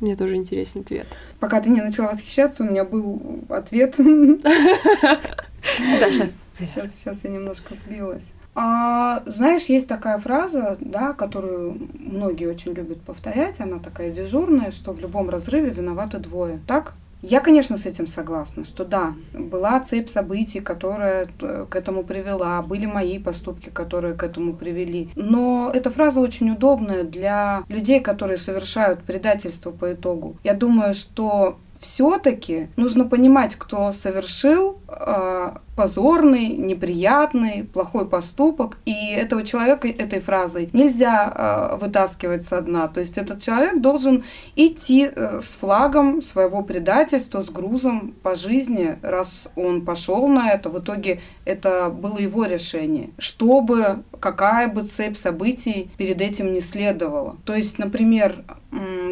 [0.00, 1.06] Мне тоже интересен ответ.
[1.40, 3.96] Пока ты не начала восхищаться, у меня был ответ.
[6.00, 8.26] Даша, Сейчас, сейчас я немножко сбилась.
[8.54, 14.92] А, знаешь, есть такая фраза, да, которую многие очень любят повторять, она такая дежурная, что
[14.92, 16.60] в любом разрыве виноваты двое.
[16.68, 16.94] Так?
[17.26, 22.60] Я, конечно, с этим согласна, что да, была цепь событий, которая э, к этому привела,
[22.60, 25.08] были мои поступки, которые к этому привели.
[25.16, 30.36] Но эта фраза очень удобная для людей, которые совершают предательство по итогу.
[30.44, 39.42] Я думаю, что все-таки нужно понимать, кто совершил э, позорный, неприятный, плохой поступок, и этого
[39.42, 42.88] человека этой фразой нельзя э, вытаскивать со дна.
[42.88, 44.24] То есть этот человек должен
[44.56, 50.70] идти э, с флагом своего предательства, с грузом по жизни, раз он пошел на это.
[50.70, 57.36] В итоге это было его решение, чтобы какая бы цепь событий перед этим не следовала.
[57.44, 58.44] То есть, например,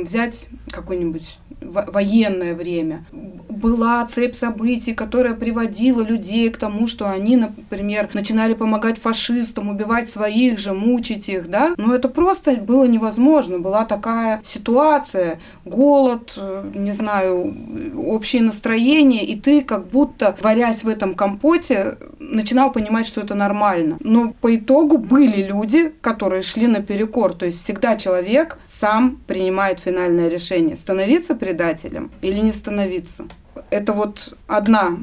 [0.02, 3.04] взять какое-нибудь во- военное время.
[3.12, 10.08] Была цепь событий, которая приводила людей к тому, что они, например, начинали помогать фашистам, убивать
[10.08, 11.74] своих же, мучить их, да?
[11.76, 13.58] Но это просто было невозможно.
[13.58, 17.54] Была такая ситуация, голод, э, не знаю,
[17.96, 23.96] общее настроение, и ты как будто, варясь в этом компоте, начинал понимать, что это нормально.
[24.00, 27.34] Но по итогу были люди, которые шли наперекор.
[27.34, 33.24] То есть всегда человек сам принимает финальное решение, становиться предателем или не становиться.
[33.70, 34.98] Это вот одна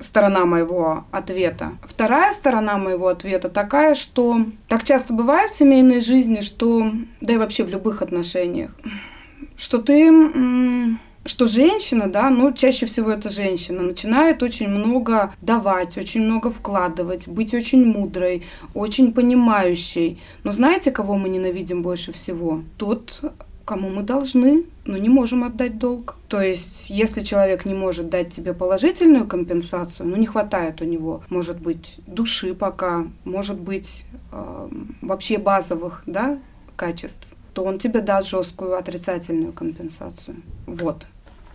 [0.00, 1.72] сторона моего ответа.
[1.82, 4.38] Вторая сторона моего ответа такая, что
[4.68, 6.90] так часто бывает в семейной жизни, что,
[7.20, 8.76] да и вообще в любых отношениях,
[9.56, 16.20] что ты что женщина, да, ну, чаще всего это женщина, начинает очень много давать, очень
[16.20, 18.42] много вкладывать, быть очень мудрой,
[18.74, 20.20] очень понимающей.
[20.42, 22.60] Но знаете, кого мы ненавидим больше всего?
[22.76, 23.22] Тот,
[23.64, 26.16] кому мы должны, но не можем отдать долг.
[26.28, 31.22] То есть, если человек не может дать тебе положительную компенсацию, ну, не хватает у него,
[31.30, 34.68] может быть, души пока, может быть, э,
[35.02, 36.38] вообще базовых, да,
[36.76, 40.36] качеств, то он тебе даст жесткую отрицательную компенсацию.
[40.66, 41.06] Вот,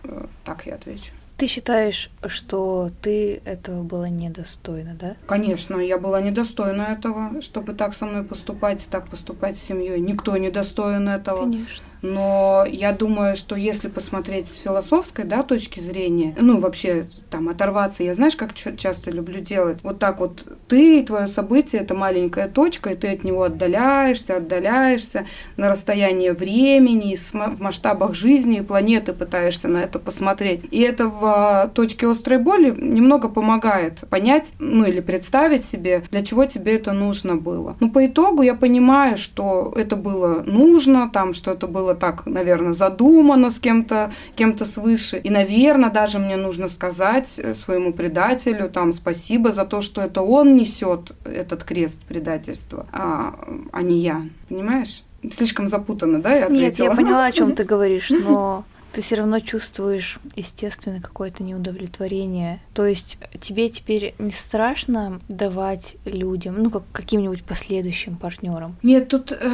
[0.02, 1.12] Э, так я отвечу.
[1.36, 5.16] ты считаешь, что ты этого была недостойна, да?
[5.26, 10.00] Конечно, я была недостойна этого, чтобы так со мной поступать, так поступать с семьей.
[10.00, 11.42] Никто не достоин этого.
[11.42, 11.84] Конечно.
[12.02, 18.02] Но я думаю, что если посмотреть с философской да, точки зрения, ну, вообще там оторваться,
[18.02, 19.80] я знаешь, как ча- часто люблю делать?
[19.82, 25.26] Вот так вот ты твое событие– это маленькая точка, и ты от него отдаляешься, отдаляешься
[25.56, 30.64] на расстояние времени, в масштабах жизни и планеты пытаешься на это посмотреть.
[30.70, 36.22] И это в а, точке острой боли немного помогает понять, ну, или представить себе, для
[36.22, 37.76] чего тебе это нужно было.
[37.80, 42.72] Но по итогу я понимаю, что это было нужно, там, что это было так, наверное,
[42.72, 45.18] задумано с кем-то, кем-то свыше.
[45.18, 50.22] И, наверное, даже мне нужно сказать э, своему предателю там спасибо за то, что это
[50.22, 53.34] он несет этот крест предательства, а,
[53.72, 54.22] а не я.
[54.48, 55.02] Понимаешь?
[55.32, 56.64] Слишком запутанно, да, я ответила?
[56.64, 62.60] Нет, я поняла, о чем ты говоришь, но ты все равно чувствуешь, естественно, какое-то неудовлетворение.
[62.74, 68.76] То есть тебе теперь не страшно давать людям, ну, как каким-нибудь последующим партнерам?
[68.82, 69.50] Нет, тут э,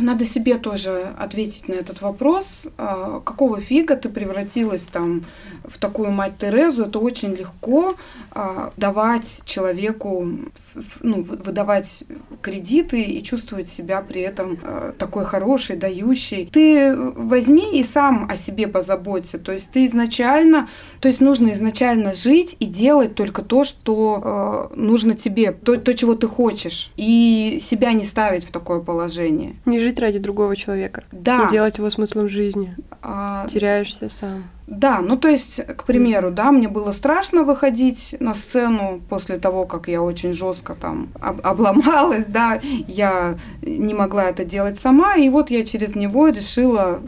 [0.00, 2.66] надо себе тоже ответить на этот вопрос.
[2.78, 5.24] Э, какого фига ты превратилась там
[5.64, 6.84] в такую мать Терезу?
[6.84, 7.94] Это очень легко
[8.34, 10.28] э, давать человеку,
[11.00, 12.04] ну, вы- выдавать
[12.40, 16.46] кредиты и чувствовать себя при этом э, такой хорошей, дающей.
[16.46, 19.38] Ты возьми и сам о себе позаботься.
[19.38, 20.68] То есть ты изначально,
[21.00, 25.94] то есть нужно изначально жить и делать только то, что э, нужно тебе, то, то,
[25.94, 29.56] чего ты хочешь, и себя не ставить в такое положение.
[29.64, 31.04] Не жить ради другого человека.
[31.12, 31.44] Да.
[31.44, 32.74] Не делать его смыслом жизни.
[33.02, 34.44] А, Теряешься сам.
[34.72, 39.66] Да, ну то есть, к примеру, да, мне было страшно выходить на сцену после того,
[39.66, 42.58] как я очень жестко там об- обломалась, да,
[42.88, 47.02] я не могла это делать сама, и вот я через него решила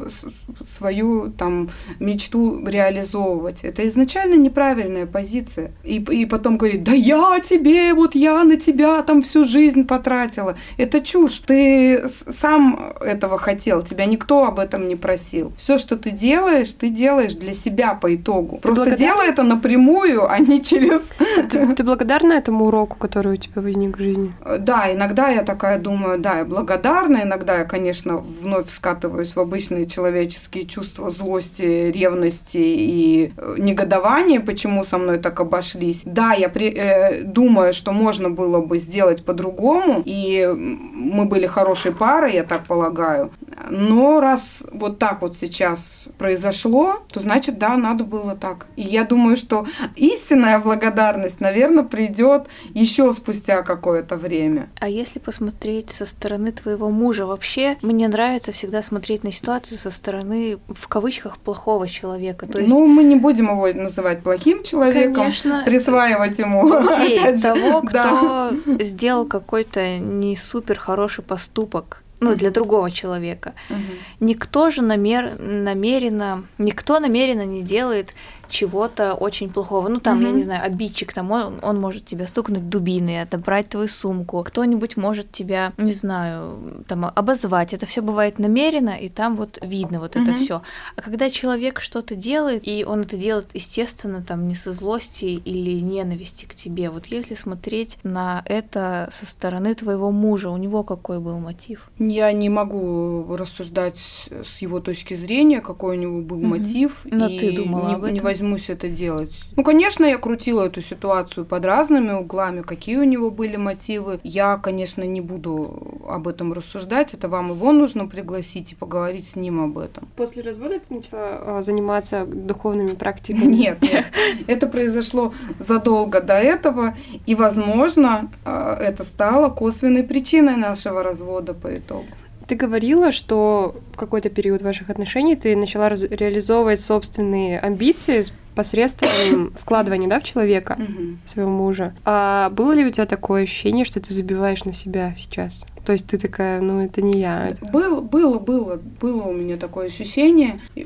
[0.62, 3.64] свою там мечту реализовывать.
[3.64, 5.72] Это изначально неправильная позиция.
[5.84, 10.54] И, и потом говорит, да я тебе, вот я на тебя там всю жизнь потратила.
[10.76, 11.38] Это чушь.
[11.46, 15.52] Ты сам этого хотел, тебя никто об этом не просил.
[15.56, 18.58] Все, что ты делаешь, ты делаешь для для себя по итогу.
[18.58, 18.96] Просто благодарна?
[18.96, 21.10] делай это напрямую, а не через...
[21.50, 24.32] Ты, ты благодарна этому уроку, который у тебя возник в жизни?
[24.58, 29.86] Да, иногда я такая думаю, да, я благодарна, иногда я, конечно, вновь скатываюсь в обычные
[29.86, 36.02] человеческие чувства злости, ревности и э, негодования, почему со мной так обошлись.
[36.04, 41.92] Да, я при, э, думаю, что можно было бы сделать по-другому, и мы были хорошей
[41.92, 43.30] парой, я так полагаю.
[43.70, 48.66] Но раз вот так вот сейчас произошло, то значит, да, надо было так.
[48.76, 49.66] И я думаю, что
[49.96, 54.68] истинная благодарность, наверное, придет еще спустя какое-то время.
[54.80, 59.90] А если посмотреть со стороны твоего мужа, вообще мне нравится всегда смотреть на ситуацию со
[59.90, 62.46] стороны, в кавычках, плохого человека.
[62.46, 66.72] То есть, Ну, мы не будем его называть плохим человеком, конечно, присваивать ему.
[66.72, 68.04] окей, того, да.
[68.04, 73.54] кто сделал какой-то не супер хороший поступок, ну, для другого человека.
[73.68, 73.82] Мгм.
[74.20, 75.38] Никто же намер...
[75.38, 78.14] намеренно, никто намеренно не делает
[78.48, 79.88] чего-то очень плохого.
[79.88, 80.36] Ну, там, я Мгм.
[80.36, 85.30] не знаю, обидчик, там, он, он может тебя стукнуть дубиной, отобрать твою сумку, кто-нибудь может
[85.32, 87.72] тебя, не знаю, там, обозвать.
[87.72, 90.36] Это все бывает намеренно, и там вот видно вот это Мгм.
[90.36, 90.62] все.
[90.96, 95.80] А когда человек что-то делает, и он это делает, естественно, там, не со злости или
[95.80, 101.18] ненависти к тебе, вот если смотреть на это со стороны твоего мужа, у него какой
[101.20, 101.90] был мотив?
[101.98, 106.48] Я не могу рассуждать с его точки зрения, какой у него был Мгм.
[106.50, 107.00] мотив.
[107.10, 108.18] Но и ты думала не, об не этом?
[108.34, 109.32] Возьмусь это делать.
[109.56, 114.18] Ну, конечно, я крутила эту ситуацию под разными углами, какие у него были мотивы.
[114.24, 117.14] Я, конечно, не буду об этом рассуждать.
[117.14, 120.08] Это вам его нужно пригласить и поговорить с ним об этом.
[120.16, 123.44] После развода ты начала а, заниматься духовными практиками?
[123.44, 124.04] Нет, нет.
[124.48, 126.94] Это произошло задолго до этого,
[127.26, 132.06] и, возможно, э, это стало косвенной причиной нашего развода по итогу.
[132.46, 139.52] Ты говорила, что в какой-то период ваших отношений ты начала раз- реализовывать собственные амбиции посредством
[139.58, 141.20] вкладывания да, в человека, Мгм.
[141.24, 141.94] своего мужа.
[142.04, 145.66] А было ли у тебя такое ощущение, что ты забиваешь на себя сейчас?
[145.84, 147.48] То есть ты такая, ну это не я.
[147.48, 150.60] это- Было, было, было, было у меня такое ощущение.
[150.76, 150.82] Э,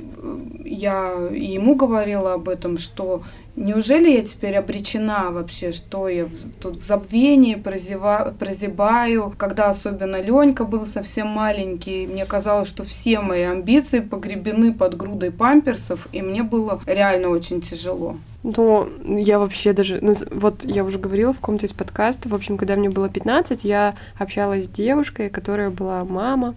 [0.64, 3.22] Я и ему говорила об этом, что
[3.58, 6.28] неужели я теперь обречена вообще, что я
[6.60, 13.20] тут в забвении прозева- прозябаю, когда особенно Ленька был совсем маленький, мне казалось, что все
[13.20, 18.16] мои амбиции погребены под грудой памперсов, и мне было реально очень тяжело.
[18.42, 19.98] Ну, я вообще даже...
[20.00, 22.32] ну, Вот я уже говорила в каком-то из подкастов.
[22.32, 26.54] В общем, когда мне было 15, я общалась с девушкой, которая была мама.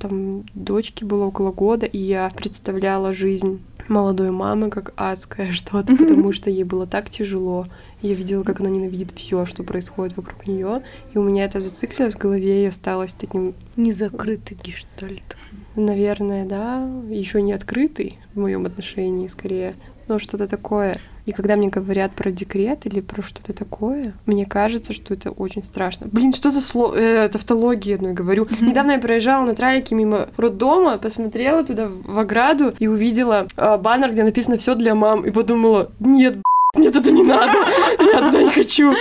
[0.00, 6.32] Там дочке было около года, и я представляла жизнь молодой мамы как адское что-то, потому
[6.32, 7.66] что ей было так тяжело.
[8.02, 12.14] Я видела, как она ненавидит все, что происходит вокруг нее, и у меня это зациклилось
[12.14, 15.36] в голове и осталось таким, Незакрытый гештальт.
[15.74, 19.74] наверное, да, еще не открытый в моем отношении, скорее,
[20.08, 20.98] но что-то такое.
[21.26, 25.64] И когда мне говорят про декрет или про что-то такое, мне кажется, что это очень
[25.64, 26.06] страшно.
[26.10, 26.94] Блин, что за слово?
[26.96, 28.46] Э, тавтологию одной говорю.
[28.60, 34.12] Недавно я проезжала на тралике мимо роддома, посмотрела туда в ограду и увидела э, баннер,
[34.12, 36.36] где написано все для мам, и подумала, нет,
[36.76, 37.58] нет, это не надо,
[37.98, 38.92] я туда не хочу.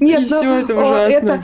[0.00, 1.12] Нет, И ну, всё это ужасно.
[1.12, 1.42] это,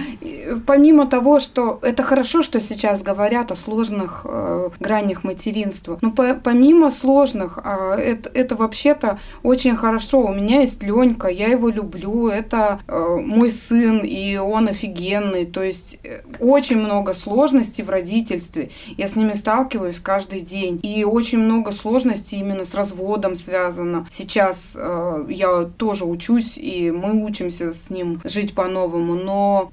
[0.66, 6.34] помимо того, что это хорошо, что сейчас говорят о сложных э, гранях материнства, но по-
[6.34, 10.20] помимо сложных, а, это, это вообще-то очень хорошо.
[10.20, 15.46] У меня есть Ленька, я его люблю, это э, мой сын, и он офигенный.
[15.46, 18.70] То есть э, очень много сложностей в родительстве.
[18.96, 20.80] Я с ними сталкиваюсь каждый день.
[20.82, 24.06] И очень много сложностей именно с разводом связано.
[24.10, 29.14] Сейчас э, я тоже учусь, и мы учимся с ним жить по-новому.
[29.14, 29.68] Но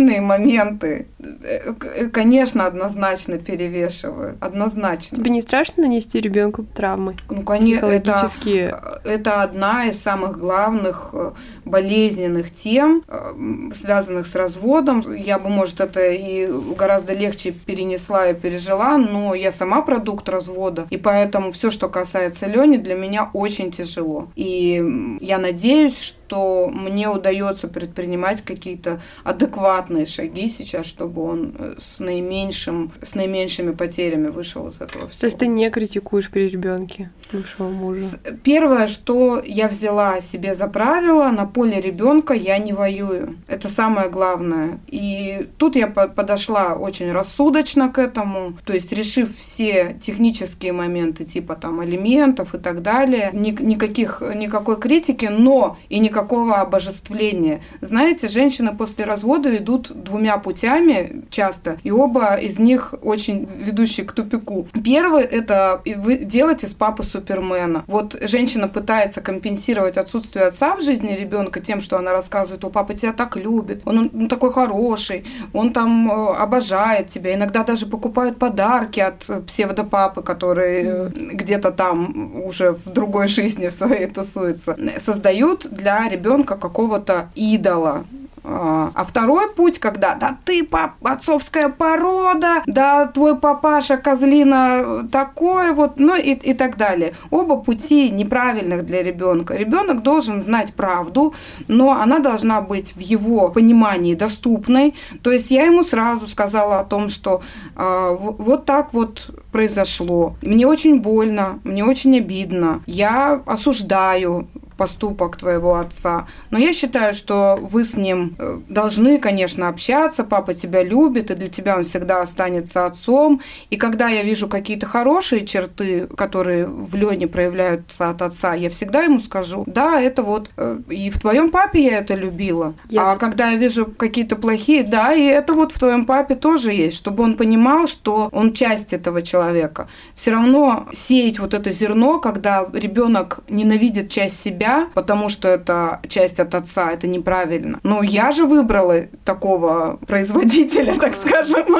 [0.00, 4.36] положительные моменты, э, э, конечно, однозначно перевешивают.
[4.40, 5.16] Однозначно.
[5.16, 7.14] Тебе не страшно нанести ребенку травмы?
[7.28, 8.78] Ну, конечно, это, Психологические.
[9.04, 11.32] это одна из самых главных э,
[11.64, 15.02] болезненных тем, э, связанных с разводом.
[15.14, 20.86] Я бы, может, это и гораздо легче перенесла и пережила, но я сама продукт развода,
[20.90, 24.28] и поэтому все, что касается Лени, для меня очень тяжело.
[24.36, 32.00] И я надеюсь, что мне удается предпринимать какие-то адекватные шаги сейчас, чтобы он э, с
[32.00, 35.20] наименьшим, с наименьшими потерями вышел из этого всего.
[35.20, 38.00] То есть ты не критикуешь при ребенке бывшего мужа?
[38.00, 43.36] С- Первое, что я взяла себе за правило, на поле ребенка я не воюю.
[43.48, 44.78] Это самое главное.
[44.88, 51.24] И тут я по- подошла очень рассудочно к этому, то есть решив все технические моменты
[51.24, 57.60] типа там алиментов и так далее, ни- никаких, никакой критики, но и никакого обожествления.
[57.80, 64.12] Знаете, женщины после развода идут двумя путями часто, и оба из них очень ведущие к
[64.12, 64.68] тупику.
[64.84, 67.84] Первый– это вы делать из папы супермена.
[67.86, 72.94] Вот женщина пытается компенсировать отсутствие отца в жизни ребенка тем, что она рассказывает, о, папа
[72.94, 78.38] тебя так любит, он, он такой хороший, он там э, обожает тебя, иногда даже покупают
[78.38, 84.76] подарки от псевдопапы, который э, где-то там уже в другой жизни в своей тусуется.
[84.98, 88.04] Создают для ребенка какого-то идола,
[88.42, 95.72] а, а второй путь, когда да ты пап, отцовская порода, да твой папаша козлина такой
[95.72, 97.14] вот, ну и, и так далее.
[97.30, 99.54] Оба пути неправильных для ребенка.
[99.54, 101.34] Ребенок должен знать правду,
[101.68, 104.94] но она должна быть в его понимании доступной.
[105.22, 107.42] То есть я ему сразу сказала о том, что
[107.76, 110.36] э, вот так вот произошло.
[110.42, 112.82] Мне очень больно, мне очень обидно.
[112.86, 114.48] Я осуждаю
[114.80, 116.26] поступок твоего отца.
[116.50, 121.34] Но я считаю, что вы с ним э, должны, конечно, общаться, папа тебя любит, и
[121.34, 123.42] для тебя он всегда останется отцом.
[123.68, 129.02] И когда я вижу какие-то хорошие черты, которые в Лене проявляются от отца, я всегда
[129.02, 132.72] ему скажу, да, это вот э, и в твоем папе я это любила.
[132.88, 133.12] Я...
[133.12, 136.96] А когда я вижу какие-то плохие, да, и это вот в твоем папе тоже есть,
[136.96, 139.88] чтобы он понимал, что он часть этого человека.
[140.14, 146.00] Все равно сеять вот это зерно, когда ребенок ненавидит часть себя, себя, потому что это
[146.08, 147.80] часть от отца, это неправильно.
[147.82, 151.66] Но я же выбрала такого производителя, так скажем.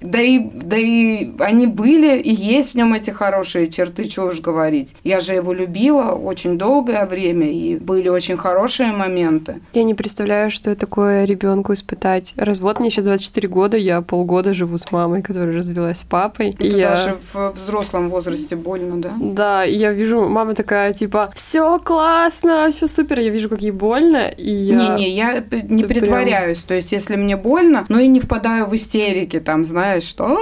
[0.00, 4.40] Да и, да и они были, и есть в нем эти хорошие черты, что уж
[4.40, 4.94] говорить.
[5.02, 9.60] Я же его любила очень долгое время, и были очень хорошие моменты.
[9.74, 12.34] Я не представляю, что такое ребенку испытать.
[12.36, 16.50] Развод мне сейчас 24 года, я полгода живу с мамой, которая развелась с папой.
[16.50, 17.16] Это и даже я...
[17.32, 19.12] в взрослом возрасте больно, да?
[19.18, 21.45] Да, я вижу, мама такая, типа, все
[21.84, 23.20] классно, все супер.
[23.20, 24.76] Я вижу, как ей больно, и я...
[24.76, 26.58] Не-не, я не Это притворяюсь.
[26.58, 26.68] Прям...
[26.68, 30.38] То есть, если мне больно, но и не впадаю в истерики, там, знаешь, что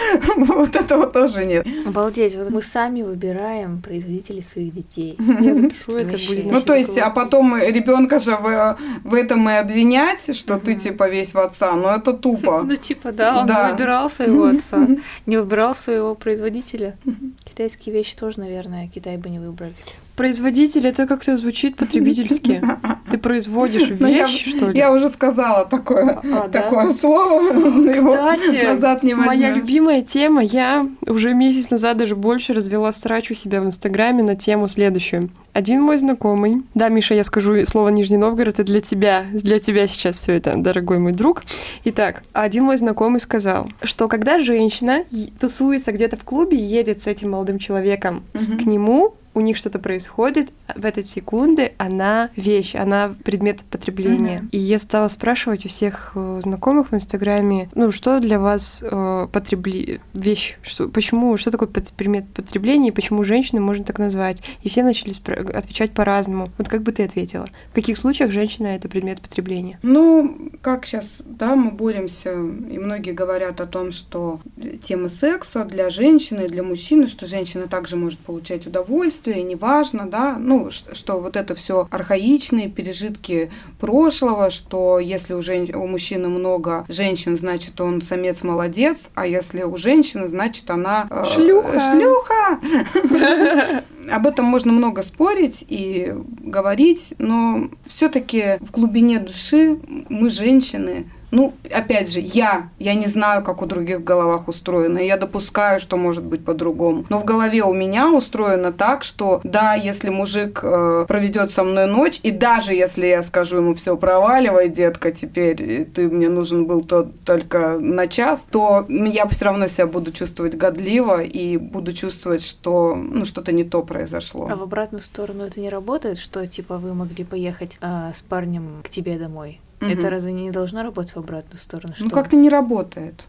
[0.36, 1.66] вот этого тоже нет.
[1.86, 5.16] Обалдеть, вот мы сами выбираем производителей своих детей.
[5.40, 6.52] Я запишу это будет.
[6.52, 11.08] Ну, то есть, а потом ребенка же в, в этом и обвинять, что ты типа
[11.08, 12.62] весь в отца, но это тупо.
[12.72, 14.86] Ну, типа, да, он не выбирал своего отца,
[15.26, 16.96] не выбирал своего производителя.
[17.44, 19.74] Китайские вещи тоже, наверное, Китай бы не выбрали.
[20.16, 22.62] Производитель это как-то звучит потребительски.
[23.10, 24.78] Ты производишь ну, вещь, что ли?
[24.78, 26.94] Я уже сказала такое, а, такое да?
[26.94, 27.92] слово.
[27.92, 30.42] Кстати, назад не моя любимая тема.
[30.42, 35.30] Я уже месяц назад даже больше развела срач у себя в Инстаграме на тему следующую.
[35.52, 39.86] Один мой знакомый, да, Миша, я скажу слово Нижний Новгород, это для тебя, для тебя
[39.86, 41.42] сейчас все это, дорогой мой друг.
[41.84, 45.04] Итак, один мой знакомый сказал, что когда женщина
[45.38, 48.56] тусуется где-то в клубе, едет с этим молодым человеком угу.
[48.58, 54.40] к нему, у них что-то происходит, в этой секунды она вещь, она предмет потребления.
[54.40, 54.50] Mm-hmm.
[54.50, 59.28] И я стала спрашивать у всех э, знакомых в Инстаграме, ну, что для вас э,
[59.32, 60.00] потребли...
[60.14, 64.42] вещь, что, почему, что такое предмет потребления, и почему женщины можно так назвать.
[64.62, 66.50] И все начали спро- отвечать по-разному.
[66.58, 67.48] Вот как бы ты ответила?
[67.70, 69.78] В каких случаях женщина— это предмет потребления?
[69.82, 74.40] Ну, как сейчас, да, мы боремся, и многие говорят о том, что
[74.82, 80.36] тема секса для женщины, для мужчины, что женщина также может получать удовольствие, удовольствие, неважно, да,
[80.38, 85.68] ну, что, что вот это все архаичные пережитки прошлого, что если у, жен...
[85.74, 91.06] у мужчины много женщин, значит, он самец молодец, а если у женщины, значит, она...
[91.10, 91.80] Э, шлюха!
[91.80, 93.84] Шлюха!
[94.10, 101.54] Об этом можно много спорить и говорить, но все-таки в глубине души мы женщины, ну,
[101.74, 104.98] опять же, я, я не знаю, как у других в головах устроено.
[104.98, 107.06] Я допускаю, что может быть по-другому.
[107.08, 111.86] Но в голове у меня устроено так, что да, если мужик э, проведет со мной
[111.86, 116.82] ночь, и даже если я скажу ему все проваливай, детка, теперь ты мне нужен был
[116.82, 122.44] то, только на час, то я все равно себя буду чувствовать годливо и буду чувствовать,
[122.44, 124.48] что ну, что-то не то произошло.
[124.52, 128.82] А в обратную сторону это не работает, что типа вы могли поехать э, с парнем
[128.84, 129.60] к тебе домой?
[129.82, 129.90] Угу.
[129.90, 131.94] Это разве не должно работать в обратную сторону?
[131.98, 133.24] Ну, как-то не работает.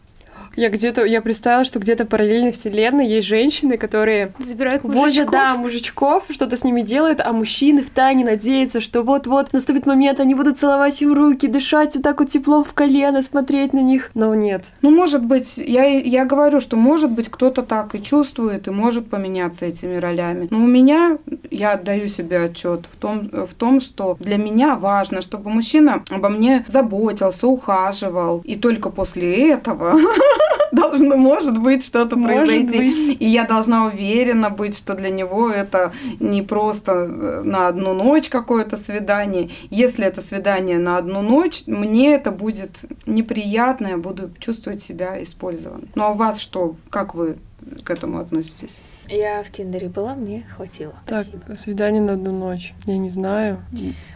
[0.56, 5.02] Я где-то, я представила, что где-то параллельно вселенной есть женщины, которые забирают мужичков.
[5.02, 9.86] возят, да, мужичков, что-то с ними делают, а мужчины в тайне надеются, что вот-вот наступит
[9.86, 13.80] момент, они будут целовать им руки, дышать вот так вот теплом в колено, смотреть на
[13.80, 14.10] них.
[14.14, 14.72] Но нет.
[14.82, 19.10] Ну, может быть, я, я говорю, что может быть кто-то так и чувствует, и может
[19.10, 20.48] поменяться этими ролями.
[20.50, 21.18] Но у меня,
[21.50, 26.28] я отдаю себе отчет в том, в том, что для меня важно, чтобы мужчина обо
[26.28, 29.98] мне заботился, ухаживал, и только после этого
[30.72, 32.78] должно, может быть, что-то произойти.
[32.78, 33.16] Быть.
[33.20, 38.28] И я должна уверена быть, что для него это не просто э, на одну ночь
[38.28, 39.50] какое-то свидание.
[39.70, 45.88] Если это свидание на одну ночь, мне это будет неприятно, я буду чувствовать себя использованной.
[45.94, 46.74] Ну а у вас что?
[46.90, 47.38] Как вы
[47.82, 48.76] к этому относитесь?
[49.08, 50.94] Я в Тиндере была, мне хватило.
[51.06, 51.56] Так, Спасибо.
[51.56, 52.72] свидание на одну ночь.
[52.86, 53.62] Я не знаю.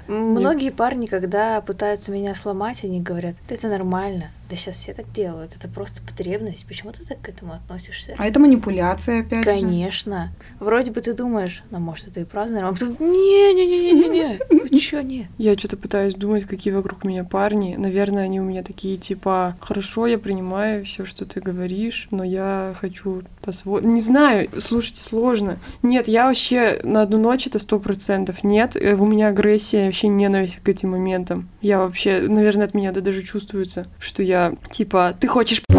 [0.07, 4.31] Многие парни, когда пытаются меня сломать, они говорят, «Да это нормально.
[4.49, 5.55] Да сейчас все так делают.
[5.55, 6.67] Это просто потребность.
[6.67, 8.15] Почему ты так к этому относишься?
[8.17, 9.51] А это манипуляция, опять же.
[9.51, 10.33] Конечно.
[10.59, 14.39] Вроде бы ты думаешь, ну, может, это и праздно, а потом, не-не-не-не-не,
[14.71, 15.27] вы чё, нет.
[15.37, 17.77] Я что-то пытаюсь думать, какие вокруг меня парни.
[17.77, 22.75] Наверное, они у меня такие, типа, хорошо, я принимаю все, что ты говоришь, но я
[22.81, 23.89] хочу по-своему...
[23.89, 25.59] Не знаю, слушать сложно.
[25.83, 28.77] Нет, я вообще на одну ночь это сто процентов нет.
[28.77, 31.49] Э, У меня агрессия, вообще ненависть к этим моментам.
[31.63, 35.63] Я вообще, наверное, от меня это даже чувствуется, что я, типа, ты хочешь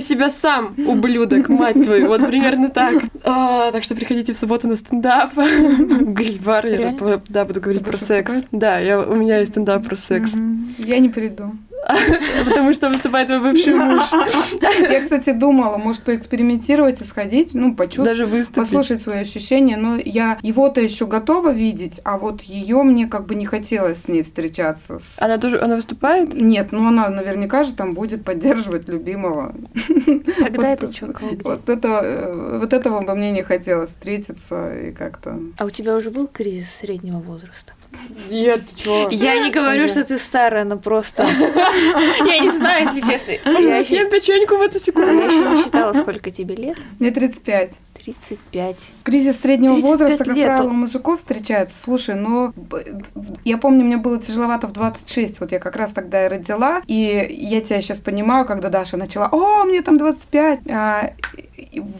[0.00, 2.94] себя сам, ублюдок, мать твою, вот примерно так.
[3.24, 5.34] А, так что приходите в субботу на стендап.
[5.36, 6.96] Гриль-бар, я
[7.28, 8.30] да, буду говорить Ты про секс.
[8.30, 8.60] выступать?
[8.60, 10.30] Да, я, у меня есть стендап про секс.
[10.78, 11.54] Я не приду.
[12.48, 14.04] Потому что выступает твой бывший муж.
[14.90, 18.10] Я, кстати, думала, может, поэкспериментировать и сходить, ну, почувствовать.
[18.10, 18.56] Даже выступить.
[18.56, 23.34] послушать свои ощущения, но я его-то еще готова видеть, а вот ее мне как бы
[23.34, 24.98] не хотелось с ней встречаться.
[24.98, 26.34] С- Она тоже, она выступает?
[26.34, 29.54] Нет, ну она наверняка же там будет поддерживать любимого.
[30.38, 31.06] Когда это где?
[31.44, 35.38] Вот, этого, э, вот этого бы мне не хотелось встретиться и как-то...
[35.58, 37.72] А у тебя уже был кризис среднего возраста?
[38.30, 39.08] Нет, ты чё?
[39.10, 41.26] Я не говорю, что ты старая, но просто...
[42.26, 43.32] Я не знаю, если честно.
[43.60, 45.10] Я Съем печеньку в эту я секунду.
[45.24, 46.78] еще не считала, сколько тебе лет.
[46.98, 47.72] Мне 35.
[48.04, 48.92] 35.
[49.02, 50.46] Кризис среднего 35 возраста, как лет.
[50.46, 51.78] правило, у мужиков встречается.
[51.78, 52.84] Слушай, но б-
[53.44, 55.40] я помню, мне было тяжеловато в 26.
[55.40, 56.80] Вот я как раз тогда и родила.
[56.86, 60.60] И я тебя сейчас понимаю, когда Даша начала, о, мне там 25.
[60.70, 61.10] А,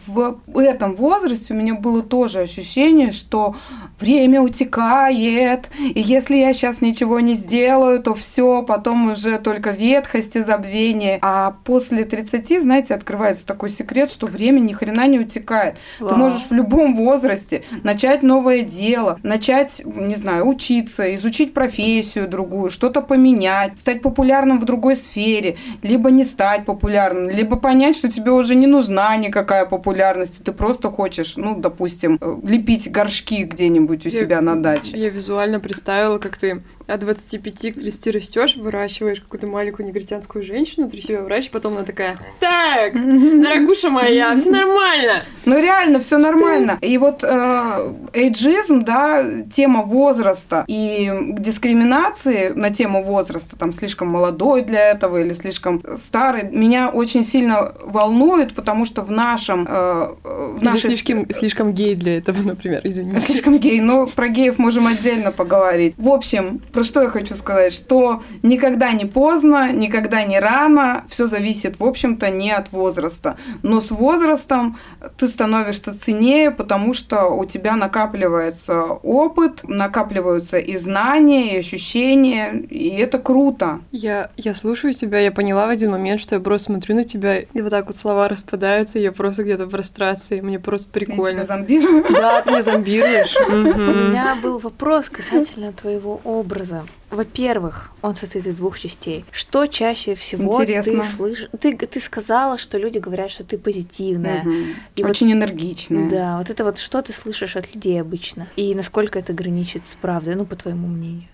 [0.06, 3.54] в этом возрасте у меня было тоже ощущение, что
[3.98, 10.36] время утекает, и если я сейчас ничего не сделаю, то все, потом уже только ветхость
[10.36, 11.18] и забвение.
[11.22, 15.76] А после 30, знаете, открывается такой секрет, что время ни хрена не утекает.
[15.98, 16.16] Ты Вау.
[16.16, 23.02] можешь в любом возрасте начать новое дело, начать, не знаю, учиться, изучить профессию другую, что-то
[23.02, 28.54] поменять, стать популярным в другой сфере, либо не стать популярным, либо понять, что тебе уже
[28.54, 34.08] не нужна никакая популярность, и ты просто хочешь, ну, допустим, э, лепить горшки где-нибудь у
[34.08, 34.96] Я- себя на даче.
[34.96, 40.84] Я визуально представила, как ты от 25 к 30 растешь, выращиваешь какую-то маленькую негритянскую женщину,
[40.84, 42.94] внутри себя выращиваешь, потом она такая, так,
[43.42, 45.22] дорогуша моя, все нормально.
[45.44, 46.78] Ну реально, все нормально.
[46.80, 54.62] И вот э, эйджизм, да, тема возраста и дискриминации на тему возраста, там слишком молодой
[54.62, 60.56] для этого или слишком старый, меня очень сильно волнует, потому что в нашем, э, в
[60.58, 63.20] Или нашей слишком, слишком гей для этого, например, извините.
[63.20, 65.94] Слишком гей, но про геев можем отдельно поговорить.
[65.96, 71.26] В общем, про что я хочу сказать, что никогда не поздно, никогда не рано, все
[71.26, 73.36] зависит, в общем-то, не от возраста.
[73.62, 74.78] Но с возрастом
[75.18, 82.88] ты становишься ценнее, потому что у тебя накапливается опыт, накапливаются и знания, и ощущения, и
[82.96, 83.80] это круто.
[83.92, 87.40] Я, я слушаю тебя, я поняла в один момент, что я просто смотрю на тебя,
[87.40, 91.04] и вот так вот слова распадаются, и я просто где-то в прострации, мне просто Я
[91.04, 91.44] тебя прикольно.
[91.44, 92.06] зомбирую.
[92.10, 93.36] Да, ты меня зомбируешь.
[93.50, 96.69] У меня был вопрос касательно твоего образа.
[97.10, 99.24] Во-первых, он состоит из двух частей.
[99.32, 101.02] Что чаще всего Интересно.
[101.02, 101.48] ты слышишь?
[101.60, 104.42] Ты, ты сказала, что люди говорят, что ты позитивная.
[104.42, 104.74] Мгм.
[104.96, 106.08] И вот- Очень энергичная.
[106.08, 108.48] Да, вот это вот что ты слышишь от людей обычно?
[108.56, 111.28] И насколько это граничит с правдой, ну, по твоему мнению?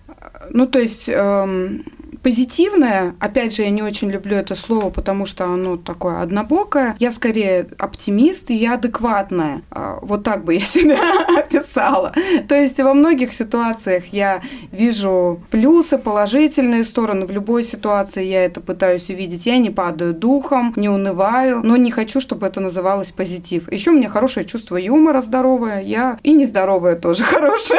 [0.50, 1.84] Ну, то есть эм,
[2.26, 6.96] позитивное, опять же, я не очень люблю это слово, потому что оно такое однобокое.
[6.98, 9.62] Я скорее оптимист, и я адекватная.
[9.70, 10.98] А, Вот так бы я себя
[11.38, 12.12] описала.
[12.48, 14.40] То есть во многих ситуациях я
[14.72, 17.26] вижу плюсы, положительные стороны.
[17.26, 19.46] В любой ситуации я это пытаюсь увидеть.
[19.46, 23.70] Я не падаю духом, не унываю, но не хочу, чтобы это называлось позитив.
[23.70, 27.78] Еще у меня хорошее чувство юмора здоровое, я и нездоровое тоже хорошее.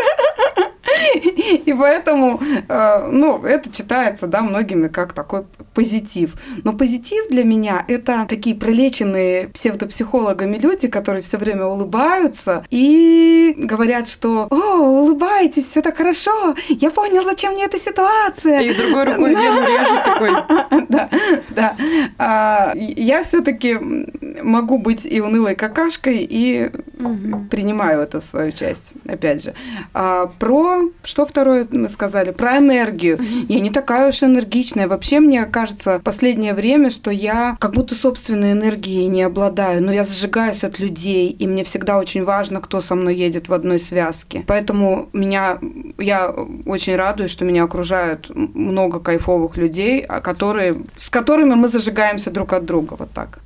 [1.65, 5.43] И поэтому, э, ну, это читается, да, многими как такой
[5.73, 6.33] позитив.
[6.63, 14.07] Но позитив для меня– это такие пролеченные псевдопсихологами люди, которые все время улыбаются и говорят,
[14.07, 18.61] что «О, улыбайтесь, все так хорошо, я понял, зачем мне эта ситуация».
[18.61, 20.31] И другой рукой вену режет такой.
[20.89, 21.09] Да,
[21.49, 21.75] да.
[22.17, 23.77] А, Я все-таки
[24.41, 26.69] могу быть и унылой какашкой, и
[27.49, 29.53] принимаю это в свою часть, опять же.
[29.93, 32.31] А, про, что второе мы сказали?
[32.31, 33.19] Про энергию.
[33.47, 34.87] Я не такая уж энергичная.
[34.87, 39.91] Вообще, мне кажется, в последнее время, что я как будто собственной энергией не обладаю, но
[39.91, 43.79] я зажигаюсь от людей, и мне всегда очень важно, кто со мной едет в одной
[43.79, 44.43] связке.
[44.47, 45.59] Поэтому меня,
[45.97, 46.29] я
[46.65, 52.53] очень радуюсь, что меня окружают много кайфовых людей, а которые, с которыми мы зажигаемся друг
[52.53, 53.39] от друга, вот так.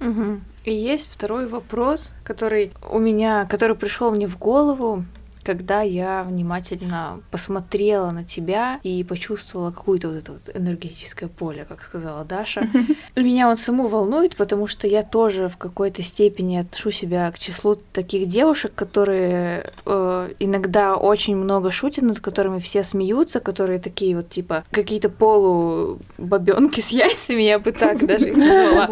[0.63, 5.03] И есть второй вопрос, который у меня, который пришел мне в голову
[5.43, 11.81] когда я внимательно посмотрела на тебя и почувствовала какое-то вот это вот энергетическое поле, как
[11.83, 12.67] сказала Даша.
[13.15, 17.75] Меня он саму волнует, потому что я тоже в какой-то степени отношу себя к числу
[17.75, 24.29] таких девушек, которые э, иногда очень много шутят, над которыми все смеются, которые такие вот
[24.29, 28.89] типа какие-то полубабенки с яйцами, я бы так даже их назвала.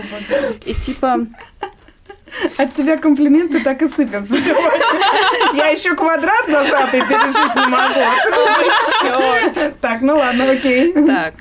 [0.65, 1.27] И типа
[2.57, 4.85] от тебя комплименты так и сыпятся сегодня.
[5.53, 8.01] Я еще квадрат зажатый пережить не могу.
[9.81, 10.93] Так, ну ладно, окей.
[10.93, 11.33] Так.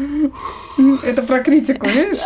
[1.04, 2.18] Это про критику, видишь?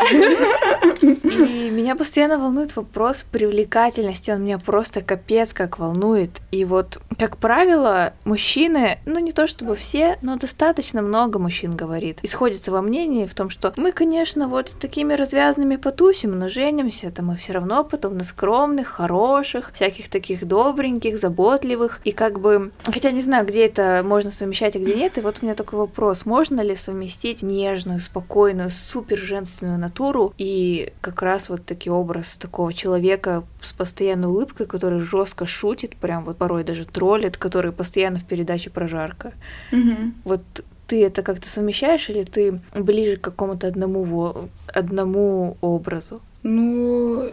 [1.02, 4.30] И меня постоянно волнует вопрос привлекательности.
[4.30, 6.30] Он меня просто капец как волнует.
[6.50, 12.20] И вот, как правило, мужчины, ну не то чтобы все, но достаточно много мужчин говорит.
[12.22, 17.10] исходится во мнении в том, что мы, конечно, вот с такими развязанными потусим, но женимся,
[17.10, 22.00] то мы все равно потом на скромных, хороших, всяких таких добреньких, заботливых.
[22.04, 25.18] И как бы, хотя не знаю, где это можно совмещать, а где нет.
[25.18, 26.24] И вот у меня такой вопрос.
[26.26, 32.72] Можно ли совместить нежную, спокойную, супер женственную натуру и как раз вот таки образ такого
[32.72, 38.24] человека с постоянной улыбкой, который жестко шутит, прям вот порой даже троллит, который постоянно в
[38.24, 39.32] передаче прожарка.
[39.72, 40.12] Угу.
[40.24, 40.42] Вот
[40.86, 46.20] ты это как-то совмещаешь или ты ближе к какому-то одному, одному образу?
[46.42, 47.30] Ну,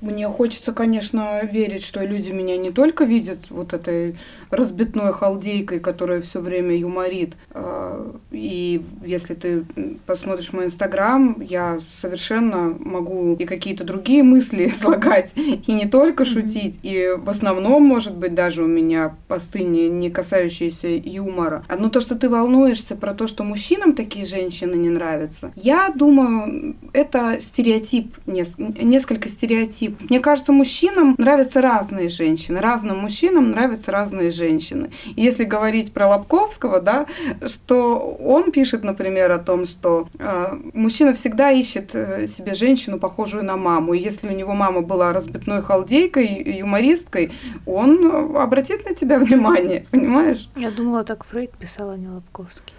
[0.00, 4.16] мне хочется, конечно, верить, что люди меня не только видят вот этой
[4.50, 7.36] разбитной халдейкой, которая все время юморит.
[7.50, 9.64] А, и если ты
[10.06, 16.80] посмотришь мой инстаграм, я совершенно могу и какие-то другие мысли слагать, и не только шутить.
[16.82, 21.64] И в основном, может быть, даже у меня посты не, не касающиеся юмора.
[21.68, 25.92] А ну то, что ты волнуешься про то, что мужчинам такие женщины не нравятся, я
[25.94, 29.98] думаю, это стереотип не несколько стереотип.
[30.08, 34.90] Мне кажется, мужчинам нравятся разные женщины, разным мужчинам нравятся разные женщины.
[35.16, 37.06] И если говорить про Лобковского, да,
[37.46, 43.44] что он пишет, например, о том, что э, мужчина всегда ищет э, себе женщину, похожую
[43.44, 43.94] на маму.
[43.94, 47.32] И если у него мама была разбитной халдейкой, юмористкой,
[47.66, 50.48] он обратит на тебя внимание, понимаешь?
[50.56, 52.77] Я думала, так Фрейд писал, а не Лобковский.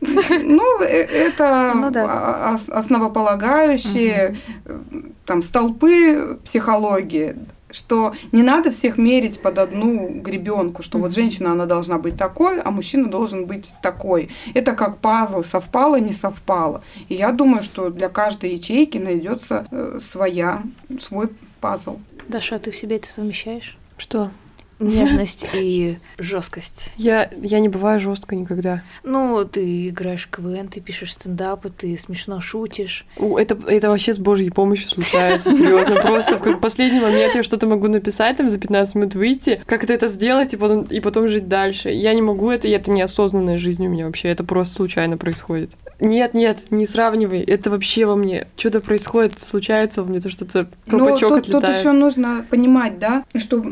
[0.00, 2.58] Ну, э, это ну, да.
[2.68, 4.34] основополагающие
[4.64, 5.02] угу.
[5.24, 7.36] там столпы психологии
[7.72, 12.60] что не надо всех мерить под одну гребенку, что вот женщина, она должна быть такой,
[12.60, 14.30] а мужчина должен быть такой.
[14.54, 16.82] Это как пазл, совпало, не совпало.
[17.08, 20.62] И я думаю, что для каждой ячейки найдется э, своя,
[21.00, 21.28] свой
[21.60, 21.98] пазл.
[22.28, 23.76] Даша, а ты в себе это совмещаешь?
[23.96, 24.30] Что?
[24.80, 26.92] Нежность и жесткость.
[26.96, 28.82] Я, я не бываю жестко никогда.
[29.04, 33.06] Ну, ты играешь в КВН, ты пишешь стендапы, ты смешно шутишь.
[33.16, 36.00] Это, это вообще с божьей помощью случается, серьезно.
[36.00, 40.08] Просто в последний момент я что-то могу написать, там за 15 минут выйти, как-то это
[40.08, 41.90] сделать и потом, и потом жить дальше.
[41.90, 45.72] Я не могу это, и это неосознанная жизнь у меня вообще, это просто случайно происходит.
[46.00, 48.46] Нет, нет, не сравнивай, это вообще во мне.
[48.56, 51.66] Что-то происходит, случается во мне, то что-то колпачок ну, тут, отлетает.
[51.66, 53.62] Тут еще нужно понимать, да, что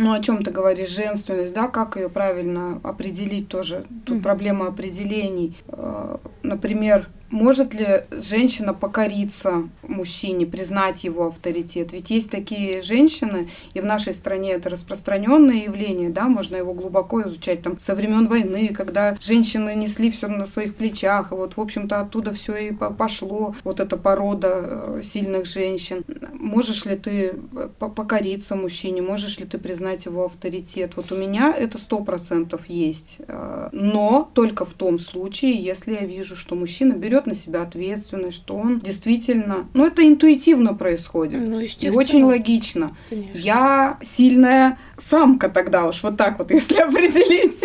[0.00, 3.84] ну, о чем ты говоришь, женственность, да, как ее правильно определить тоже.
[4.04, 4.22] Тут mm-hmm.
[4.22, 5.56] проблема определений.
[5.68, 11.92] Э, например, может ли женщина покориться мужчине, признать его авторитет?
[11.92, 17.22] Ведь есть такие женщины, и в нашей стране это распространенное явление, да, можно его глубоко
[17.22, 21.60] изучать там со времен войны, когда женщины несли все на своих плечах, и вот, в
[21.60, 26.04] общем-то, оттуда все и пошло, вот эта порода э, сильных женщин.
[26.32, 30.92] Можешь ли ты э, покориться мужчине, можешь ли ты признать его авторитет?
[30.96, 36.04] Вот у меня это сто процентов есть, э, но только в том случае, если я
[36.04, 39.68] вижу, что мужчина берет берет на себя ответственность, что он действительно...
[39.74, 41.40] Ну, это интуитивно происходит.
[41.40, 42.96] Ну, и очень логично.
[43.08, 43.38] Конечно.
[43.38, 47.62] Я сильная самка тогда уж, вот так вот, если определить.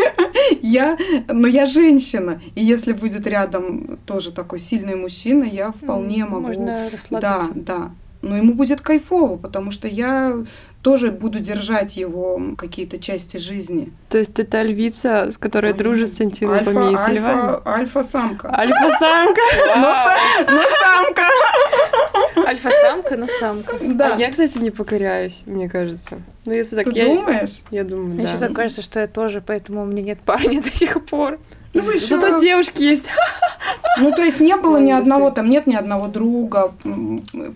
[0.62, 0.97] я,
[1.28, 2.41] но я женщина.
[2.56, 6.47] И если будет рядом тоже такой сильный мужчина, я вполне могу...
[6.47, 7.51] Можно расслабиться.
[7.53, 7.91] Да, да.
[8.22, 10.36] Но ему будет кайфово, потому что я
[10.86, 13.92] тоже буду держать его какие-то части жизни.
[14.08, 18.54] То есть это львица, с которой Ой, дружит с антилопами альфа, и с альфа, альфа-самка.
[18.56, 19.42] Альфа-самка.
[20.46, 21.24] Но самка.
[22.48, 23.78] Альфа-самка, но самка.
[23.82, 24.14] Да.
[24.14, 26.22] А я, кстати, не покоряюсь, мне кажется.
[26.46, 27.06] Ну, если так, Ты я...
[27.06, 27.62] думаешь?
[27.72, 28.30] Я думаю, Мне да.
[28.30, 31.40] сейчас кажется, что я тоже, поэтому у меня нет парня до сих пор.
[31.76, 32.19] Ну, еще...
[32.19, 33.07] Зато девушки есть.
[33.99, 36.73] Ну, то есть не было ни одного, там нет ни одного друга,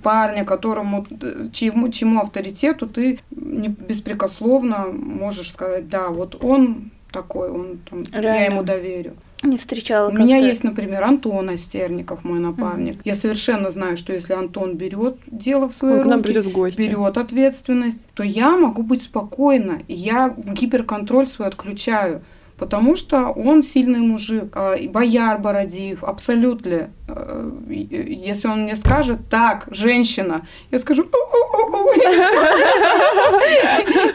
[0.03, 1.05] парня, которому,
[1.51, 8.45] чему, чему авторитету ты не беспрекословно можешь сказать, да, вот он такой, он там, я
[8.45, 9.13] ему доверю.
[9.41, 12.99] Не встречала У меня есть, например, Антон Остерников, мой напарник.
[13.05, 16.81] Я совершенно знаю, что если Антон берет дело в свои Он руки, придет в гости.
[16.81, 19.79] берет ответственность, то я могу быть спокойна.
[19.87, 22.21] Я гиперконтроль свой отключаю.
[22.59, 26.89] Потому что он сильный мужик, а, бояр Бородиев, абсолютно.
[27.07, 31.05] Э, и Если он мне скажет, так, женщина, я скажу,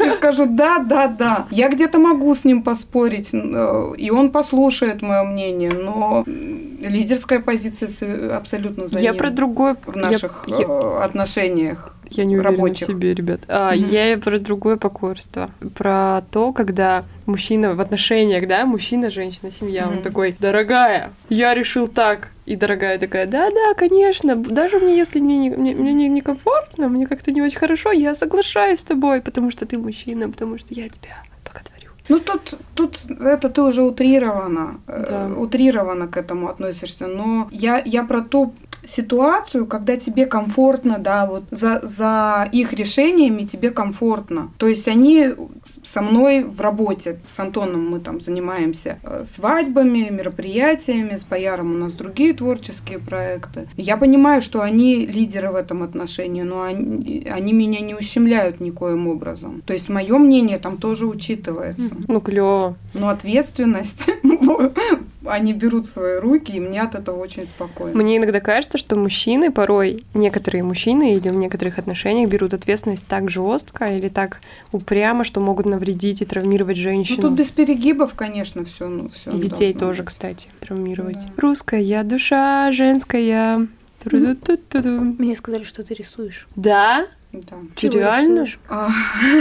[0.05, 1.47] и скажу, да, да, да.
[1.51, 7.89] Я где-то могу с ним поспорить, э, и он послушает мое мнение, но лидерская позиция
[7.89, 8.03] с-
[8.37, 9.77] абсолютно за Я ним про другое.
[9.87, 11.94] в наших я- э, отношениях.
[12.11, 12.89] Я не уверена рабочих.
[12.89, 13.41] в себе, ребят.
[13.49, 13.85] А, Мгм.
[13.91, 15.51] Я про другое покорство.
[15.75, 20.03] Про то, когда мужчина в отношениях, да, мужчина, женщина, семья, он Мгм.
[20.03, 22.31] такой, дорогая, я решил так.
[22.47, 27.07] И дорогая такая, да-да, конечно, даже мне, если мне, не- мне, мне не- некомфортно, мне
[27.07, 30.89] как-то не очень хорошо, я соглашаюсь с тобой, потому что ты мужчина, потому что я
[30.91, 31.15] тебя
[31.47, 31.91] боготворю.
[32.11, 35.41] Ну тут, тут это ты уже утрированно, э, Да.
[35.41, 38.53] утрированно к этому относишься, но я, я про ту
[38.87, 44.51] ситуацию, когда тебе комфортно, да, вот за, за их решениями тебе комфортно.
[44.59, 45.31] То есть они
[45.83, 51.79] со мной в работе, с Антоном мы там занимаемся э, свадьбами, мероприятиями, с Бояром у
[51.79, 53.69] нас другие творческие проекты.
[53.77, 59.09] Я понимаю, что они лидеры в этом отношении, но они, они меня не ущемляют никоим
[59.09, 59.63] образом.
[59.67, 61.95] То есть мое мнение там тоже учитывается.
[62.09, 62.77] Ну, клево.
[62.95, 64.09] Но ответственность
[65.27, 67.97] они берут в свои руки, и мне от этого очень спокойно.
[67.97, 73.31] Мне иногда кажется, что мужчины порой, некоторые мужчины или в некоторых отношениях берут ответственность так
[73.31, 74.41] жестко или так
[74.73, 77.23] упрямо, что могут навредить и травмировать Ну, женщину.
[77.23, 78.89] тут без перегибов, конечно, все.
[78.89, 80.09] Ну, всё И детей тоже, быть.
[80.09, 81.25] кстати, травмировать.
[81.27, 81.33] Да.
[81.37, 83.67] Русская душа, женская.
[84.05, 86.47] Мне сказали, что ты рисуешь.
[86.57, 87.07] Да?
[87.51, 87.57] Да.
[87.75, 88.47] Ты Чего реально?
[88.69, 88.89] А,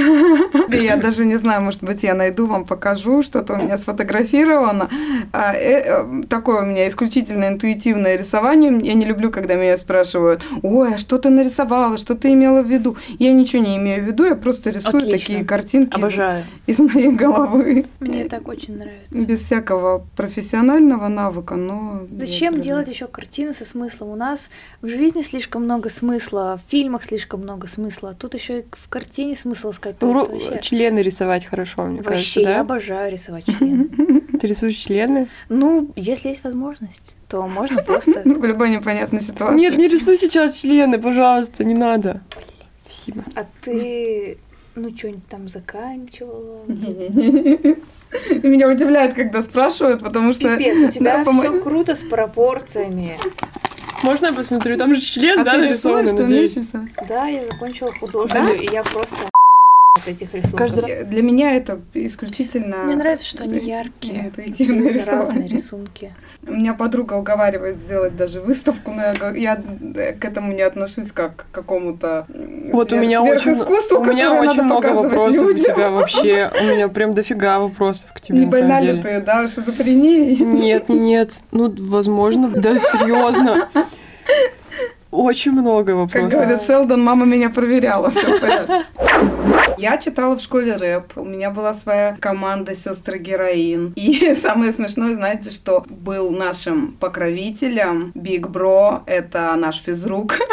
[0.71, 4.89] Я даже не знаю, может быть, я найду, вам покажу, что-то у меня сфотографировано.
[5.31, 8.79] А, э, э, Такое у меня исключительно интуитивное рисование.
[8.81, 12.67] Я не люблю, когда меня спрашивают, ой, а что ты нарисовала, что ты имела в
[12.69, 12.97] виду?
[13.19, 15.17] Я ничего не имею в виду, я просто рисую Отлично.
[15.19, 16.43] такие картинки из- Обожаю.
[16.65, 17.85] из моей головы.
[17.99, 19.25] Мне так очень нравится.
[19.25, 22.01] Без всякого профессионального навыка, но...
[22.17, 24.09] Зачем делать еще картины со смыслом?
[24.09, 24.49] У нас
[24.81, 27.82] в жизни слишком много смысла, в фильмах слишком много смысла.
[28.01, 29.97] А тут еще и в картине смысл искать.
[29.99, 32.59] то Ру- это вообще Члены рисовать хорошо, мне вообще кажется, я да?
[32.61, 33.89] обожаю рисовать члены.
[34.39, 35.27] Ты рисуешь члены?
[35.49, 38.21] Ну, если есть возможность, то можно просто.
[38.25, 39.57] Ну, в любой непонятной ситуации.
[39.57, 42.21] Нет, не рисуй сейчас члены, пожалуйста, не надо.
[42.83, 43.23] Спасибо.
[43.35, 44.37] А ты,
[44.75, 46.63] ну, что-нибудь там заканчивала?
[46.67, 47.77] Не-не-не.
[48.47, 50.55] Меня удивляет, когда спрашивают, потому что...
[50.55, 53.17] Пипец, у тебя все круто с пропорциями.
[54.03, 54.77] Можно я посмотрю?
[54.77, 56.55] Там же член, А да, ты нарисован, рисуешь, что надеюсь.
[56.57, 56.87] мечется?
[57.07, 59.15] Да, я закончила художественную, и я просто
[59.95, 60.57] от этих рисунков.
[60.59, 62.77] Каждый Для меня это исключительно...
[62.77, 64.21] Мне нравится, что они яркие.
[64.25, 66.15] Интуитивное какие-то разные рисунки.
[66.47, 69.55] У меня подруга уговаривает сделать даже выставку, но я, я
[70.13, 72.25] к этому не отношусь как к какому-то
[72.71, 75.63] Вот у свер- меня очень, сверхискусству, у меня очень много вопросов у людям.
[75.75, 76.49] тебя вообще.
[76.59, 80.37] У меня прям дофига вопросов к тебе, Не больна ли ты, да, шизофренией?
[80.43, 81.39] Нет, нет.
[81.51, 83.69] Ну, возможно, да, серьезно.
[85.11, 86.39] Очень много Как вопросов.
[86.39, 88.81] говорит Шелдон, мама меня проверяла, все в порядке.
[89.77, 93.93] Я читала в школе рэп, у меня была своя команда сестры героин.
[93.95, 100.37] И самое смешное, знаете, что был нашим покровителем Биг Бро, это наш физрук.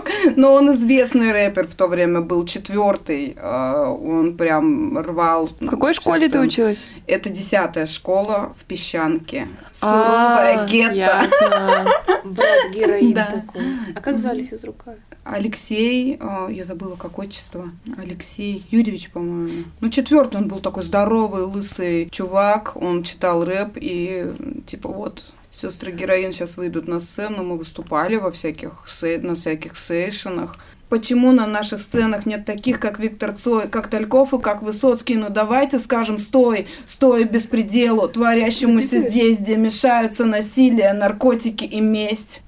[0.00, 0.36] Физрук.
[0.36, 3.36] Но он известный рэпер в то время был, четвертый.
[3.36, 5.48] Э, Он прям рвал.
[5.60, 6.86] В какой школе ты училась?
[7.06, 9.48] Это десятая школа в Песчанке.
[9.80, 11.28] А, Суровая гетто.
[12.24, 13.62] Брат героин такой.
[13.94, 14.96] А как звали физрука?
[15.24, 17.70] Алексей, а, я забыла, как отчество.
[17.96, 19.64] Алексей Юрьевич, по-моему.
[19.80, 22.76] Ну, четвертый он был такой здоровый, лысый чувак.
[22.76, 24.32] Он читал рэп и
[24.66, 25.24] типа вот
[25.62, 27.44] сестры героин сейчас выйдут на сцену.
[27.44, 30.56] Мы выступали во всяких на всяких сейшенах.
[30.88, 35.14] Почему на наших сценах нет таких, как Виктор Цой, как Тальков и как Высоцкий?
[35.14, 42.42] Ну давайте скажем «стой», «стой беспределу», творящемуся здесь, где мешаются насилие, наркотики и месть.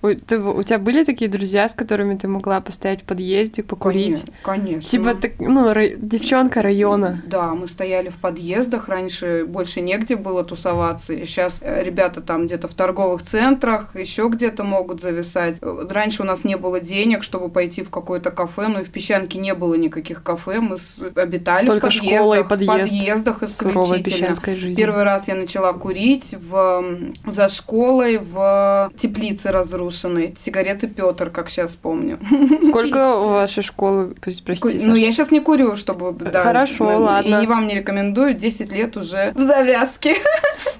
[0.00, 4.22] У, ты- у тебя были такие друзья, с которыми ты могла постоять в подъезде, покурить?
[4.22, 4.32] Конечно.
[4.44, 4.90] конечно.
[4.90, 7.20] Типа, так, ну, ра- девчонка района.
[7.26, 12.68] Да, мы стояли в подъездах, раньше больше негде было тусоваться, и сейчас ребята там где-то
[12.68, 15.56] в торговых центрах, еще где-то могут зависать.
[15.62, 18.90] Э, Раньше у нас не было денег, чтобы пойти в какое-то кафе, но и в
[18.90, 20.78] Песчанке не было никаких кафе, мы
[21.16, 22.90] обитали Только в школа и подъездах, подъезд.
[22.90, 24.56] в подъездах исключительно.
[24.56, 24.76] жизнь.
[24.76, 26.84] Первый раз я начала курить в,
[27.26, 29.87] за школой в теплице разрушенной.
[29.88, 32.18] Грушиной, сигареты Петр, как сейчас помню.
[32.62, 34.14] Сколько у вашей школы,
[34.44, 36.12] простите, Ну, я сейчас не курю, чтобы...
[36.12, 37.40] Да, Хорошо, да, ладно.
[37.42, 40.16] И вам не рекомендую, 10 лет уже в завязке.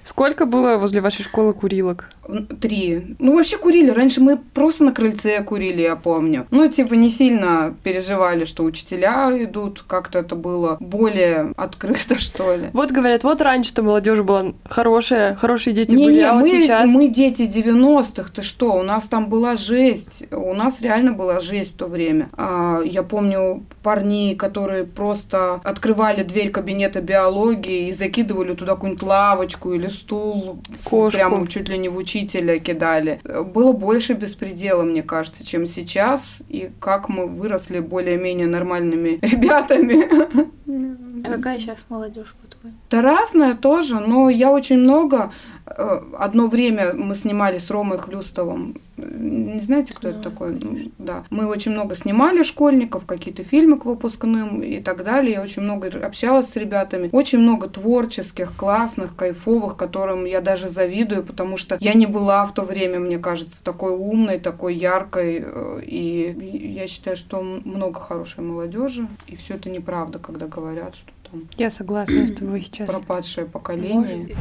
[0.02, 2.10] Сколько было возле вашей школы курилок?
[2.60, 3.16] Три.
[3.18, 3.90] Ну, вообще курили.
[3.90, 6.46] Раньше мы просто на крыльце курили, я помню.
[6.50, 9.82] Ну, типа, не сильно переживали, что учителя идут.
[9.86, 12.68] Как-то это было более открыто, что ли.
[12.74, 16.50] Вот говорят, вот раньше-то молодежь была хорошая, хорошие дети не, были, не, а вот мы,
[16.50, 16.90] сейчас...
[16.90, 18.72] мы дети 90-х, ты что?
[18.72, 20.24] У нас там была жесть.
[20.32, 22.30] У нас реально была жесть в то время.
[22.32, 29.72] А, я помню парней, которые просто открывали дверь кабинета биологии и закидывали туда какую-нибудь лавочку
[29.72, 30.60] или стул.
[30.84, 31.16] Кошку.
[31.16, 33.20] Прямо чуть ли не в учителя кидали.
[33.24, 36.42] Было больше беспредела, мне кажется, чем сейчас.
[36.48, 40.08] И как мы выросли более-менее нормальными ребятами.
[41.26, 42.34] А какая сейчас молодежь?
[42.90, 45.32] Да разное тоже, но я очень много...
[45.76, 48.80] э, Одно время мы снимали с Ромой Хлюстовым.
[48.96, 50.50] Не знаете, кто это Знаю, такой?
[50.54, 50.90] Ну, конечно.
[50.98, 51.24] Да.
[51.30, 55.34] Мы очень много снимали школьников, какие-то фильмы к выпускным и так далее.
[55.34, 57.08] Я очень много общалась с ребятами.
[57.12, 62.52] Очень много творческих, классных, кайфовых, которым я даже завидую, потому что я не была в
[62.52, 65.42] то время, мне кажется, такой умной, такой яркой.
[65.44, 69.06] э, И я считаю, что много хорошей молодежи.
[69.28, 72.88] И все это неправда, когда говорят, что там Я согласна с тобой сейчас.
[72.88, 74.34] пропадшее поколение.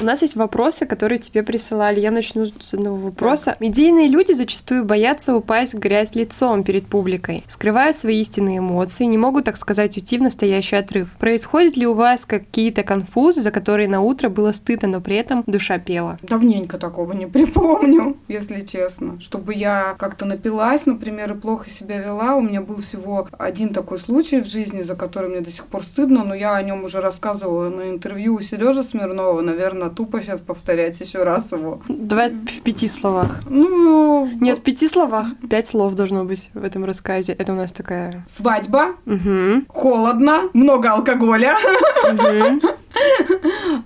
[0.00, 2.00] У нас есть вопросы, которые тебе присылали.
[2.00, 3.56] Я начну с одного вопроса.
[3.60, 9.18] Идейные люди зачастую боятся упасть в грязь лицом перед публикой, скрывают свои истинные эмоции, не
[9.18, 11.10] могут, так сказать, уйти в настоящий отрыв.
[11.18, 15.44] Происходят ли у вас какие-то конфузы, за которые на утро было стыдно, но при этом
[15.46, 16.18] душа пела?
[16.22, 19.20] Давненько такого не припомню, если честно.
[19.20, 22.34] Чтобы я как-то напилась, например, и плохо себя вела.
[22.34, 25.84] У меня был всего один такой случай в жизни, за который мне до сих пор
[25.84, 29.40] стыдно, но я о нем уже рассказывала на интервью у Сережи Смирнова.
[29.40, 31.80] Наверное, тупо сейчас повторять еще раз его.
[31.88, 33.40] Давай в пяти словах.
[33.48, 35.26] Ну, Нет, в пяти словах.
[35.48, 37.32] Пять слов должно быть в этом рассказе.
[37.32, 38.24] Это у нас такая...
[38.28, 39.64] свадьба, Угу.
[39.68, 41.54] холодно, много алкоголя.
[42.04, 42.60] Угу.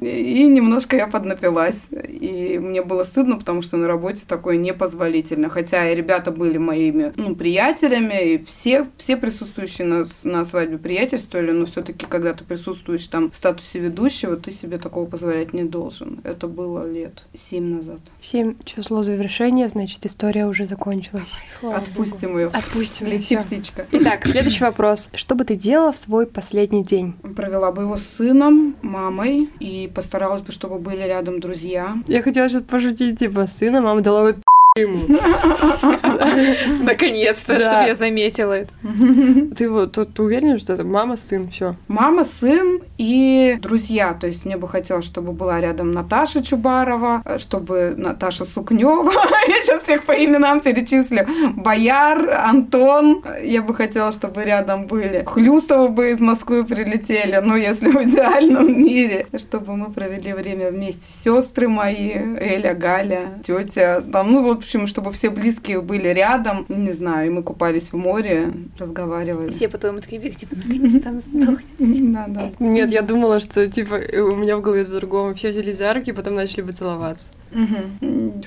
[0.00, 1.88] И немножко я поднапилась.
[2.08, 5.48] И мне было стыдно, потому что на работе такое непозволительно.
[5.48, 11.50] Хотя и ребята были моими ну, приятелями, и все, все присутствующие на, на свадьбе приятельствовали,
[11.50, 16.20] но все-таки, когда ты присутствуешь там в статусе ведущего, ты себе такого позволять не должен.
[16.24, 18.00] Это было лет семь назад.
[18.20, 21.40] Семь число завершения, значит, история уже закончилась.
[21.48, 22.46] Слава Отпустим ее.
[22.48, 23.06] Отпустим.
[23.06, 23.42] Лети, всё.
[23.42, 23.86] птичка.
[23.92, 25.08] Итак, следующий вопрос.
[25.14, 27.14] Что бы ты делала в свой последний день?
[27.36, 31.96] Провела бы его с сыном, мамой, и постаралась бы, чтобы были рядом друзья.
[32.06, 34.36] Я хотела сейчас пошутить, типа, сына мама дала бы
[34.80, 34.98] ему.
[36.84, 38.72] Наконец-то, чтобы я заметила это.
[39.56, 41.74] Ты вот тут ты уверена, что это мама, сын, все.
[41.88, 44.14] Мама, сын и друзья.
[44.14, 49.10] То есть мне бы хотелось, чтобы была рядом Наташа Чубарова, чтобы Наташа Сукнева.
[49.48, 51.26] Я сейчас всех по именам перечислю.
[51.54, 53.24] Бояр, Антон.
[53.42, 55.24] Я бы хотела, чтобы рядом были.
[55.26, 59.26] Хлюстовы бы из Москвы прилетели, ну, если в идеальном мире.
[59.36, 61.10] Чтобы мы провели время вместе.
[61.10, 64.02] Сестры мои, Эля, Галя, тетя.
[64.12, 66.66] Там, ну, в общем, чтобы все близкие были рядом.
[66.68, 69.50] Не знаю, и мы купались в море, разговаривали.
[69.50, 71.64] Все потом такие бег, типа, наконец-то она сдохнет.
[72.08, 72.50] Да, да.
[72.58, 75.34] Нет, я думала, что, типа, у меня в голове по-другому.
[75.34, 77.28] Все взяли за руки, потом начали бы целоваться.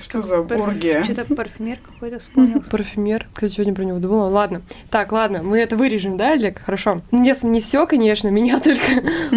[0.00, 1.02] Что за Парф- оргия?
[1.04, 2.70] Что-то парфюмер какой-то вспомнился.
[2.70, 3.26] Парфюмер.
[3.32, 4.28] Кстати, сегодня про него думала.
[4.28, 4.62] Ладно.
[4.90, 6.60] Так, ладно, мы это вырежем, да, Олег?
[6.64, 7.02] Хорошо.
[7.10, 8.82] Ну, Нет, не все, конечно, меня только.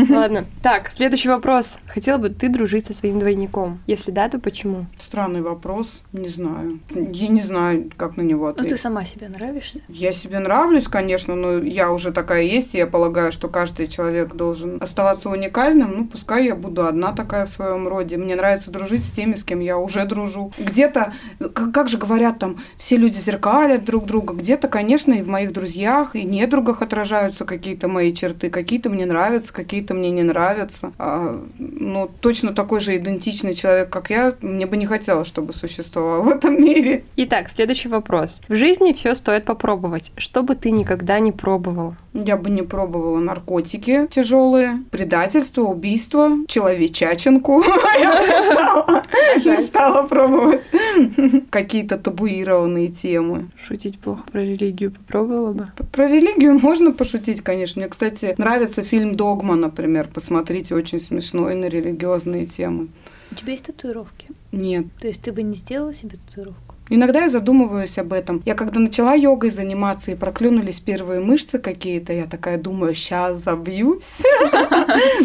[0.09, 0.45] Ладно.
[0.61, 1.79] Так, следующий вопрос.
[1.87, 3.79] Хотела бы ты дружить со своим двойником?
[3.87, 4.85] Если да, то почему?
[4.99, 6.01] Странный вопрос.
[6.13, 6.79] Не знаю.
[6.93, 8.81] Я не знаю, как на него Ну, ты ответить.
[8.81, 9.79] сама себе нравишься?
[9.87, 14.33] Я себе нравлюсь, конечно, но я уже такая есть, и я полагаю, что каждый человек
[14.35, 15.93] должен оставаться уникальным.
[15.95, 18.17] Ну, пускай я буду одна такая в своем роде.
[18.17, 20.51] Мне нравится дружить с теми, с кем я уже дружу.
[20.57, 24.33] Где-то, как, как же говорят там, все люди зеркалят друг друга.
[24.33, 28.49] Где-то, конечно, и в моих друзьях, и недругах отражаются какие-то мои черты.
[28.49, 30.93] Какие-то мне нравятся, какие-то мне не нравятся.
[30.97, 36.23] А, но точно такой же идентичный человек, как я, мне бы не хотелось, чтобы существовал
[36.23, 37.03] в этом мире.
[37.15, 38.41] Итак, следующий вопрос.
[38.47, 40.11] В жизни все стоит попробовать.
[40.17, 41.97] Что бы ты никогда не пробовала?
[42.13, 47.63] Я бы не пробовала наркотики тяжелые, предательство, убийство, человечаченку.
[49.45, 50.69] Не стала пробовать
[51.49, 53.49] какие-то табуированные темы.
[53.57, 55.67] Шутить плохо про религию попробовала бы?
[55.91, 57.81] Про религию можно пошутить, конечно.
[57.81, 60.09] Мне, кстати, нравится фильм «Догма», например.
[60.13, 62.87] Посмотрите, очень смешной на религиозные темы.
[63.31, 64.27] У тебя есть татуировки?
[64.51, 66.64] Нет, То есть ты бы не сделала себе татуировку?
[66.89, 68.43] Иногда я задумываюсь об этом.
[68.45, 74.23] Я когда начала йогой заниматься и проклюнулись первые мышцы какие-то, я такая думаю, сейчас забьюсь.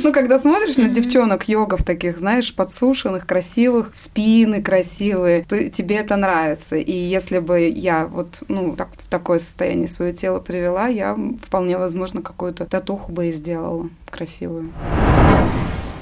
[0.03, 6.77] Ну, когда смотришь на девчонок йогов таких, знаешь, подсушенных, красивых, спины красивые, тебе это нравится.
[6.77, 11.77] И если бы я вот, ну, так, в такое состояние свое тело привела, я вполне
[11.77, 14.73] возможно какую-то татуху бы и сделала красивую.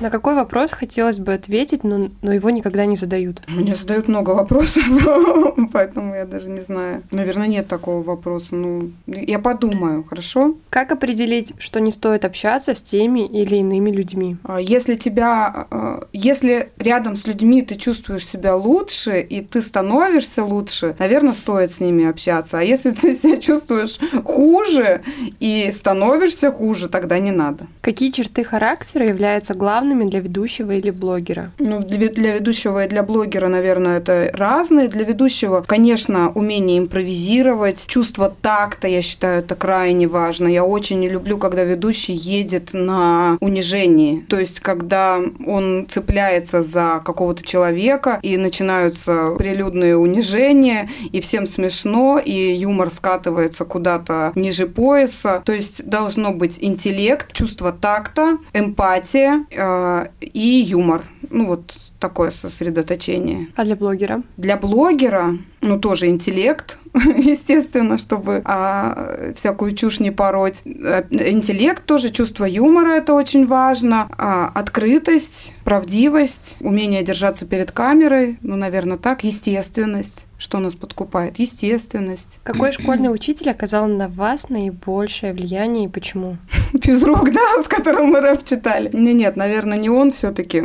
[0.00, 3.42] На какой вопрос хотелось бы ответить, но, но его никогда не задают?
[3.48, 4.84] Мне задают много вопросов,
[5.72, 7.02] поэтому я даже не знаю.
[7.10, 8.54] Наверное, нет такого вопроса.
[8.54, 10.54] Ну, я подумаю, хорошо?
[10.70, 14.36] Как определить, что не стоит общаться с теми или иными людьми?
[14.44, 20.44] А если тебя, а, если рядом с людьми ты чувствуешь себя лучше и ты становишься
[20.44, 22.60] лучше, наверное, стоит с ними общаться.
[22.60, 25.02] А если ты себя чувствуешь хуже
[25.40, 27.66] и становишься хуже, тогда не надо.
[27.80, 31.50] Какие черты характера являются главными главными для ведущего или блогера?
[31.58, 34.88] Ну, для, ведущего и для блогера, наверное, это разные.
[34.88, 40.48] Для ведущего, конечно, умение импровизировать, чувство такта, я считаю, это крайне важно.
[40.48, 44.24] Я очень не люблю, когда ведущий едет на унижении.
[44.28, 52.20] То есть, когда он цепляется за какого-то человека, и начинаются прилюдные унижения, и всем смешно,
[52.24, 55.42] и юмор скатывается куда-то ниже пояса.
[55.44, 59.77] То есть, должно быть интеллект, чувство такта, эмпатия, э,
[60.20, 61.02] и юмор.
[61.30, 63.48] Ну, вот такое сосредоточение.
[63.56, 64.22] А для блогера?
[64.36, 70.62] Для блогера, ну, тоже интеллект, естественно, чтобы а, всякую чушь не пороть.
[70.64, 74.08] Э, интеллект тоже, чувство юмора, это очень важно.
[74.16, 80.26] А, открытость, правдивость, умение держаться перед камерой, ну, наверное, так, естественность.
[80.38, 81.40] Что нас подкупает?
[81.40, 82.38] Естественность.
[82.44, 86.36] Какой школьный учитель оказал на вас наибольшее влияние и почему?
[86.80, 88.88] Физрук, да, с которым мы рэп читали.
[88.92, 90.64] Не, нет, наверное, не он все таки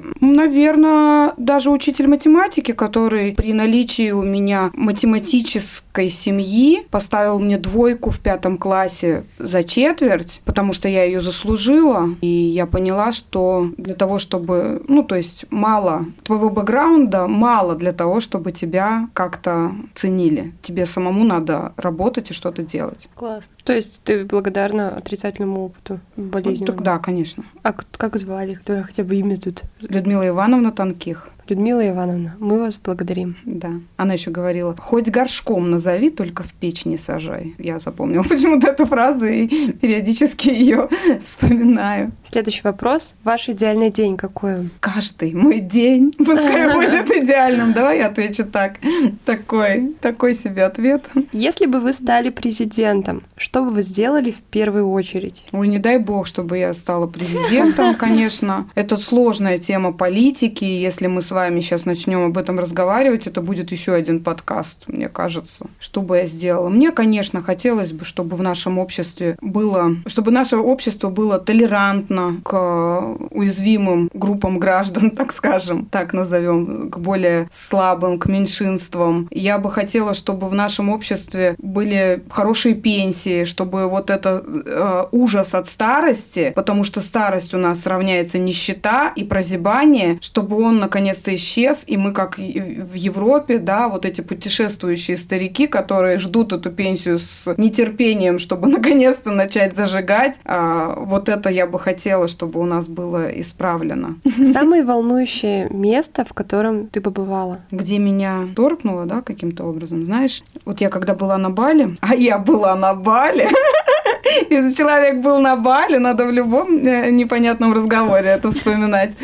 [1.37, 8.57] Даже учитель математики, который при наличии у меня математической семьи поставил мне двойку в пятом
[8.57, 14.83] классе за четверть, потому что я ее заслужила, и я поняла, что для того, чтобы,
[14.87, 20.53] ну, то есть мало твоего бэкграунда, мало для того, чтобы тебя как-то ценили.
[20.61, 23.09] Тебе самому надо работать и что-то делать.
[23.15, 23.49] Класс.
[23.63, 26.81] То есть ты благодарна отрицательному опыту болезненному?
[26.81, 27.43] Да, конечно.
[27.63, 28.55] А как звали?
[28.55, 29.63] Кто хотя бы имя тут?
[29.81, 31.12] Людмила Ивановна Танких.
[31.49, 33.35] Людмила Ивановна, мы вас благодарим.
[33.45, 33.71] Да.
[33.97, 37.53] Она еще говорила, хоть горшком назови, только в печь не сажай.
[37.57, 40.87] Я запомнила почему-то эту фразу и периодически ее
[41.21, 42.11] вспоминаю.
[42.23, 43.15] Следующий вопрос.
[43.23, 44.69] Ваш идеальный день какой он?
[44.79, 47.73] Каждый мой день пускай будет идеальным.
[47.73, 48.77] Давай я отвечу так.
[49.25, 51.09] Такой, такой себе ответ.
[51.33, 55.45] Если бы вы стали президентом, что бы вы сделали в первую очередь?
[55.51, 58.69] Ой, не дай бог, чтобы я стала президентом, конечно.
[58.75, 60.63] Это сложная тема политики.
[60.63, 65.09] Если мы с вами сейчас начнем об этом разговаривать, это будет еще один подкаст, мне
[65.09, 65.65] кажется.
[65.79, 66.69] Что бы я сделала?
[66.69, 73.17] Мне, конечно, хотелось бы, чтобы в нашем обществе было, чтобы наше общество было толерантно к
[73.31, 79.27] уязвимым группам граждан, так скажем, так назовем, к более слабым, к меньшинствам.
[79.31, 85.53] Я бы хотела, чтобы в нашем обществе были хорошие пенсии, чтобы вот это э, ужас
[85.53, 91.35] от старости, потому что старость у нас равняется нищета и прозябание, чтобы он наконец наконец-то
[91.35, 97.19] исчез, и мы, как в Европе, да, вот эти путешествующие старики, которые ждут эту пенсию
[97.19, 102.87] с нетерпением, чтобы наконец-то начать зажигать, а, вот это я бы хотела, чтобы у нас
[102.87, 104.15] было исправлено.
[104.53, 107.59] Самое волнующее место, в котором ты побывала?
[107.71, 110.05] Где меня торкнуло, да, каким-то образом.
[110.05, 113.47] Знаешь, вот я когда была на Бали, а я была на Бали,
[114.49, 119.15] если человек был на Бали, надо в любом э, непонятном разговоре это вспоминать.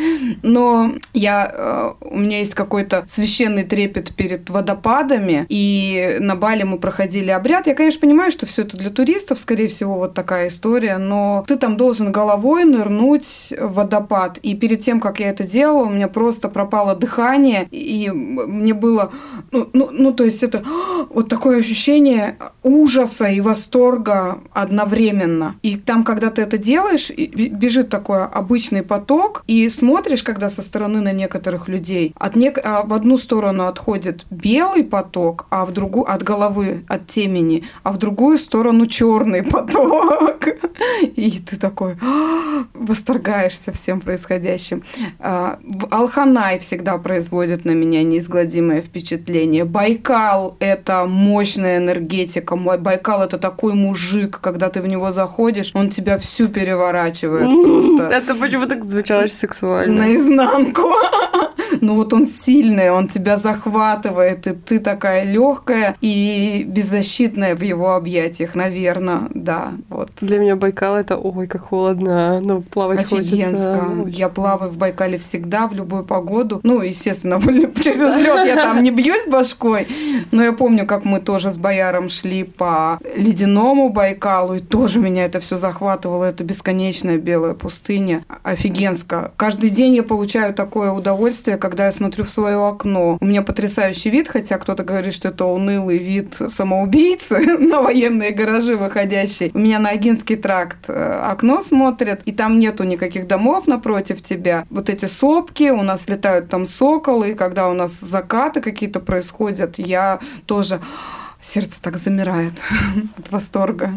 [0.43, 6.79] Но я, э, у меня есть какой-то священный трепет перед водопадами, и на Бали мы
[6.79, 7.67] проходили обряд.
[7.67, 11.55] Я, конечно, понимаю, что все это для туристов, скорее всего, вот такая история, но ты
[11.55, 14.37] там должен головой нырнуть в водопад.
[14.39, 19.11] И перед тем, как я это делала, у меня просто пропало дыхание, и мне было,
[19.51, 20.63] ну, ну, ну то есть это
[21.09, 25.55] вот такое ощущение ужаса и восторга одновременно одновременно.
[25.63, 31.01] И там, когда ты это делаешь, бежит такой обычный поток, и смотришь, когда со стороны
[31.01, 32.59] на некоторых людей, от нек...
[32.63, 37.91] а в одну сторону отходит белый поток, а в другую от головы, от темени, а
[37.91, 40.47] в другую сторону черный поток.
[41.15, 41.97] И ты такой
[42.73, 44.83] восторгаешься всем происходящим.
[45.19, 45.59] А,
[45.91, 49.65] Алханай всегда производит на меня неизгладимое впечатление.
[49.65, 52.55] Байкал– это мощная энергетика.
[52.55, 58.09] Байкал– это такой мужик, когда ты в него заходишь, он тебя всю переворачивает просто.
[58.09, 60.01] Это почему так звучало сексуально.
[60.01, 60.89] Наизнанку.
[61.81, 67.95] ну вот он сильный, он тебя захватывает, и ты такая легкая и беззащитная в его
[67.95, 70.09] объятиях, наверное, да, вот.
[70.21, 73.79] Для меня Байкал это, ой, как холодно, ну, плавать Офигенско.
[73.79, 74.09] хочется.
[74.09, 76.59] Я плаваю в Байкале всегда, в любую погоду.
[76.63, 77.39] Ну, естественно,
[77.81, 79.87] через лед я там не бьюсь башкой,
[80.31, 85.25] но я помню, как мы тоже с Бояром шли по ледяному Байкалу, и тоже меня
[85.25, 86.25] это все захватывало.
[86.25, 88.23] Это бесконечная белая пустыня.
[88.43, 89.31] Офигенско.
[89.37, 93.19] Каждый день я получаю такое удовольствие, когда я смотрю в свое окно.
[93.21, 98.75] У меня потрясающий вид, хотя кто-то говорит, что это унылый вид самоубийцы на военные гаражи
[98.75, 99.51] выходящий.
[99.53, 104.65] У меня на Агинский тракт э, окно смотрит, и там нету никаких домов напротив тебя.
[104.71, 109.77] Вот эти сопки, у нас летают там соколы, и когда у нас закаты какие-то происходят,
[109.77, 110.81] я тоже
[111.39, 112.63] сердце так замирает
[113.17, 113.93] от восторга.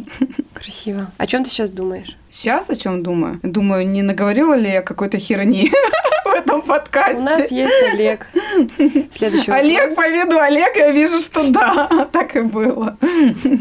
[0.52, 1.10] Красиво.
[1.16, 2.18] О чем ты сейчас думаешь?
[2.28, 3.40] Сейчас о чем думаю?
[3.42, 5.72] Думаю, не наговорила ли я какой-то херни
[6.42, 7.20] этом подкасте?
[7.20, 8.26] У нас есть Олег.
[9.10, 9.66] Следующий вопрос.
[9.66, 12.96] Олег, по виду Олег, я вижу, что да, так и было.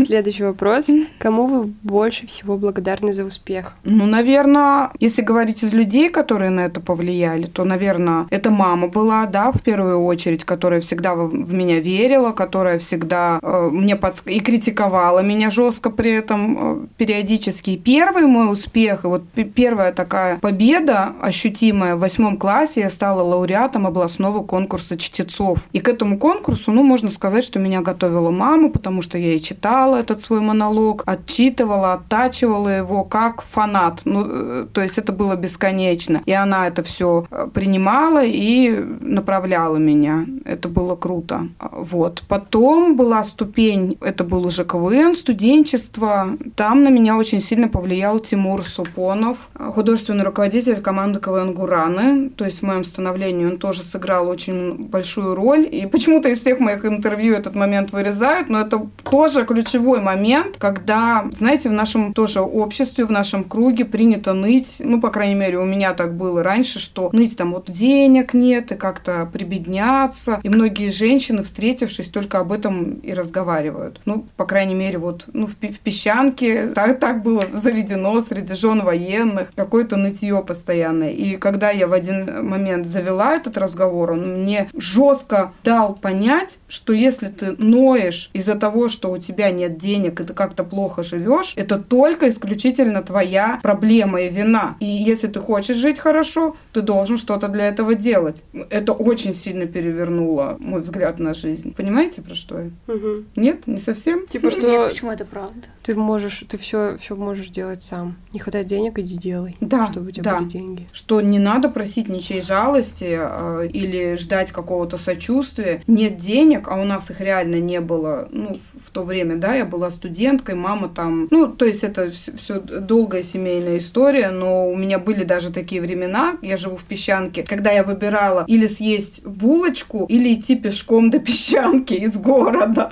[0.05, 0.89] Следующий вопрос.
[1.19, 3.73] Кому вы больше всего благодарны за успех?
[3.83, 9.25] Ну, наверное, если говорить из людей, которые на это повлияли, то, наверное, это мама была,
[9.25, 14.27] да, в первую очередь, которая всегда в, меня верила, которая всегда э, мне подск...
[14.27, 17.71] и критиковала меня жестко при этом э, периодически.
[17.71, 19.23] И первый мой успех, и вот
[19.55, 25.67] первая такая победа ощутимая в восьмом классе, я стала лауреатом областного конкурса чтецов.
[25.73, 29.39] И к этому конкурсу, ну, можно сказать, что меня готовила мама, потому что я и
[29.39, 34.01] читала этот свой монолог, отчитывала, оттачивала его как фанат.
[34.05, 36.21] Ну, э, то есть это было бесконечно.
[36.25, 38.69] И она это все принимала и
[39.01, 40.25] направляла меня.
[40.45, 41.47] Это было круто.
[41.71, 42.23] Вот.
[42.27, 46.37] Потом была ступень, это был уже КВН, студенчество.
[46.55, 52.29] Там на меня очень сильно повлиял Тимур Супонов, художественный руководитель команды КВН «Гураны».
[52.29, 55.67] То есть в моем становлении он тоже сыграл очень большую роль.
[55.71, 61.25] И почему-то из всех моих интервью этот момент вырезают, но это тоже ключевой момент, когда,
[61.31, 65.65] знаете, в нашем тоже обществе, в нашем круге принято ныть, ну, по крайней мере, у
[65.65, 70.39] меня так было раньше, что ныть там вот денег нет, и как-то прибедняться.
[70.43, 74.01] И многие женщины, встретившись, только об этом и разговаривают.
[74.05, 78.81] Ну, по крайней мере, вот ну, в, в песчанке так, так было заведено среди жен
[78.81, 81.11] военных, какое-то нытье постоянное.
[81.11, 86.93] И когда я в один момент завела этот разговор, он мне жестко дал понять, что
[86.93, 91.53] если ты ноешь из-за того, что у тебя нет денег, и ты как-то плохо живешь,
[91.55, 94.75] это только исключительно твоя проблема и вина.
[94.79, 98.43] И если ты хочешь жить хорошо, ты должен что-то для этого делать.
[98.69, 101.73] Это очень сильно перевернуло мой взгляд на жизнь.
[101.73, 102.69] Понимаете, про что я?
[102.87, 103.25] Угу.
[103.35, 104.27] Нет, не совсем?
[104.27, 105.67] Типа, что Нет, почему это правда?
[105.83, 108.17] Ты можешь, ты все, все можешь делать сам.
[108.33, 109.55] Не хватает денег, иди делай.
[109.61, 110.37] Да, Чтобы у тебя да.
[110.39, 110.87] были деньги.
[110.91, 115.83] Что не надо просить ничьей жалости э, или ждать какого-то сочувствия.
[115.87, 118.27] Нет денег, а у нас их реально не было.
[118.31, 121.27] Ну, в, в то время, да, я была студенткой, мама там...
[121.31, 126.37] Ну, то есть это все долгая семейная история, но у меня были даже такие времена,
[126.41, 131.93] я живу в песчанке, когда я выбирала или съесть булочку, или идти пешком до песчанки
[131.93, 132.89] из города.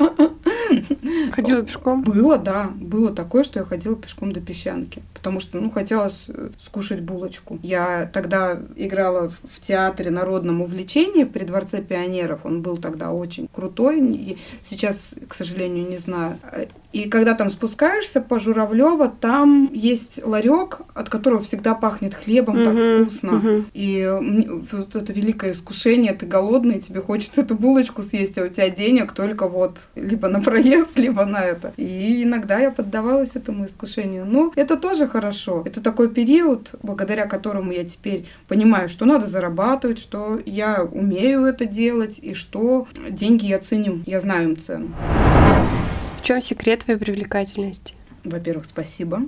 [1.32, 2.04] Ходила пешком?
[2.04, 2.70] Было, да.
[2.90, 5.04] Было такое, что я ходила пешком до песчанки.
[5.14, 7.60] Потому что, ну, хотелось э, скушать булочку.
[7.62, 12.40] Я тогда играла в театре народном увлечении при Дворце пионеров.
[12.46, 14.00] Он был тогда очень крутой.
[14.00, 16.38] И Сейчас, к сожалению, не знаю.
[16.92, 22.74] И когда там спускаешься по Журавлева, там есть ларек, от которого всегда пахнет хлебом, так
[22.74, 23.32] Мгм, вкусно.
[23.34, 23.66] мгм.
[23.76, 24.08] И
[24.72, 29.12] вот это великое искушение, ты голодный, тебе хочется эту булочку съесть, а у тебя денег
[29.12, 31.74] только вот либо на проезд, либо на это.
[31.78, 34.26] И иногда я поддавалась этому искушению.
[34.26, 35.64] Но это тоже хорошо.
[35.66, 41.66] Это такой период, благодаря которому я теперь понимаю, что надо зарабатывать, что я умею это
[41.66, 44.92] делать, и что деньги я ценю, я знаю им цену.
[46.18, 47.96] В чем секрет твоей привлекательности?
[48.24, 49.24] Во-первых, спасибо,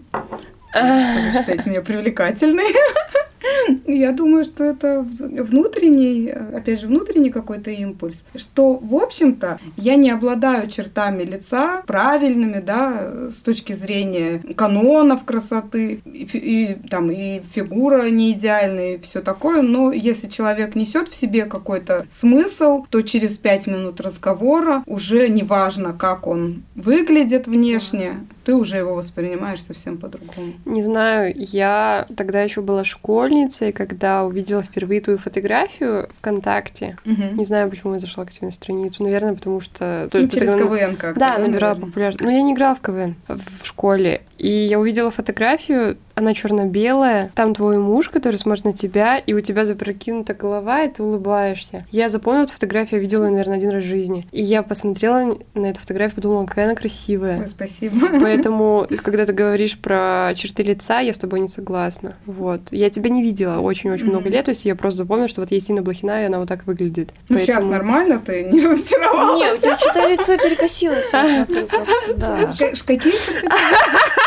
[0.72, 2.64] что вы считаете меня привлекательной.
[3.88, 10.12] Я думаю, что это внутренний, опять же, внутренний какой-то импульс, что, в общем-то, я не
[10.12, 18.10] обладаю чертами лица правильными, да, с точки зрения канонов красоты, и, и там и фигура
[18.10, 23.38] не идеальная, и все такое, но если человек несет в себе какой-то смысл, то через
[23.38, 30.54] пять минут разговора уже неважно, как он выглядит внешне, ты уже его воспринимаешь совсем по-другому.
[30.66, 36.98] Не знаю, я тогда еще была школьницей, когда увидела впервые твою фотографию ВКонтакте.
[37.06, 39.04] Не знаю, почему я зашла к тебе на страницу.
[39.04, 40.10] Наверное, потому что...
[40.14, 41.20] Ну, ты через тогда- КВН как-то.
[41.20, 41.86] Да, набирала наверное?
[41.88, 42.22] популярность.
[42.22, 44.22] Но я не играла в КВН в школе.
[44.42, 47.30] И я увидела фотографию, она черно-белая.
[47.36, 51.86] Там твой муж, который смотрит на тебя, и у тебя запрокинута голова, и ты улыбаешься.
[51.92, 54.28] Я запомнила эту фотографию, я видела ее, наверное, один раз в жизни.
[54.32, 57.40] И я посмотрела на эту фотографию, подумала, какая она красивая.
[57.42, 57.96] Ой, Спасибо.
[58.20, 62.16] Поэтому, когда ты говоришь про черты лица, я с тобой не согласна.
[62.26, 62.62] Вот.
[62.72, 64.32] Я тебя не видела очень-очень много Мгм.
[64.34, 66.66] лет, то есть я просто запомнила, что вот есть Инна Блохина, и она вот так
[66.66, 67.12] выглядит.
[67.30, 69.52] Ну, сейчас Поэтому- нормально, ты не разочаровалась?
[69.52, 72.54] Не, у тебя что-то лицо перекосилось, я смотрю, как-то, да.
[72.88, 73.48] Какие черты?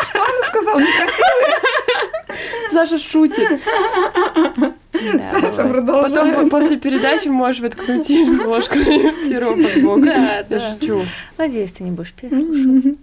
[0.05, 0.81] Что она сказала?
[0.81, 1.55] Некрасивые?
[2.73, 3.61] Саша шутит.
[4.93, 6.33] Да, Саша, продолжай.
[6.33, 8.75] Потом после передачи можешь воткнуть ей ложку
[9.29, 10.05] перо под бок.
[10.05, 10.77] Да, да.
[10.81, 11.03] шучу.
[11.39, 12.99] Надеюсь, ты не будешь переслушивать.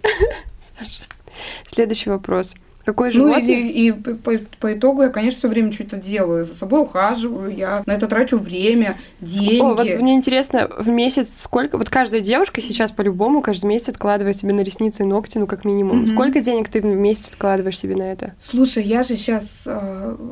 [1.66, 2.54] Следующий вопрос.
[2.84, 3.42] Какое Ну животное...
[3.42, 6.44] и, и по, по- итогу я, конечно, все время что-то делаю.
[6.44, 9.60] За собой ухаживаю, я на это трачу время, деньги.
[9.60, 11.78] О, вот мне интересно, в месяц сколько...
[11.78, 15.64] Вот каждая девушка сейчас по-любому каждый месяц откладывает себе на ресницы и ногти, ну, как
[15.64, 15.98] минимум.
[15.98, 16.06] Мгм.
[16.06, 18.34] Сколько денег ты в месяц откладываешь себе на это?
[18.40, 19.66] Слушай, я же сейчас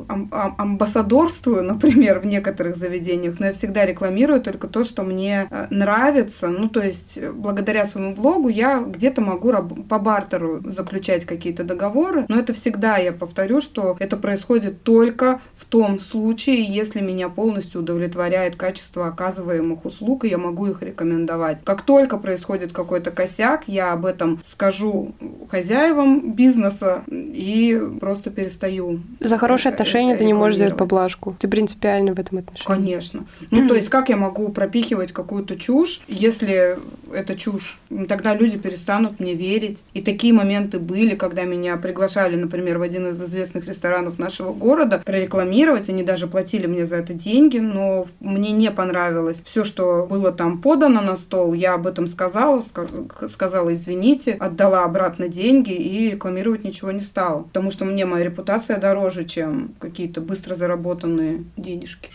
[0.07, 6.47] амбассадорствую, например, в некоторых заведениях, но я всегда рекламирую только то, что мне э, нравится.
[6.47, 11.63] Ну, то есть, э, благодаря своему блогу я где-то могу раб- по бартеру заключать какие-то
[11.63, 17.29] договоры, но это всегда, я повторю, что это происходит только в том случае, если меня
[17.29, 21.59] полностью удовлетворяет качество оказываемых услуг, и я могу их рекомендовать.
[21.63, 25.13] Как только происходит какой-то косяк, я об этом скажу
[25.49, 29.01] хозяевам бизнеса и просто перестаю.
[29.19, 30.89] За хорошие э, отношения э, ты не можешь взять рекламировать.
[30.89, 31.35] поблажку.
[31.39, 32.67] Ты принципиальный в этом отношении.
[32.67, 33.25] Конечно.
[33.51, 36.77] Ну, то есть, как я могу пропихивать какую-то чушь, если
[37.13, 37.79] это чушь?
[38.07, 39.83] Тогда люди перестанут мне верить.
[39.93, 45.01] И такие моменты были, когда меня приглашали, например, в один из известных ресторанов нашего города
[45.05, 45.89] прорекламировать.
[45.89, 50.61] Они даже платили мне за это деньги, но мне не понравилось все, что было там
[50.61, 51.53] подано на стол.
[51.53, 57.43] Я об этом сказала, ска- сказала извините, отдала обратно деньги и рекламировать ничего не стала.
[57.43, 62.09] Потому что мне моя репутация дороже, чем какие-то быстро заработанные денежки.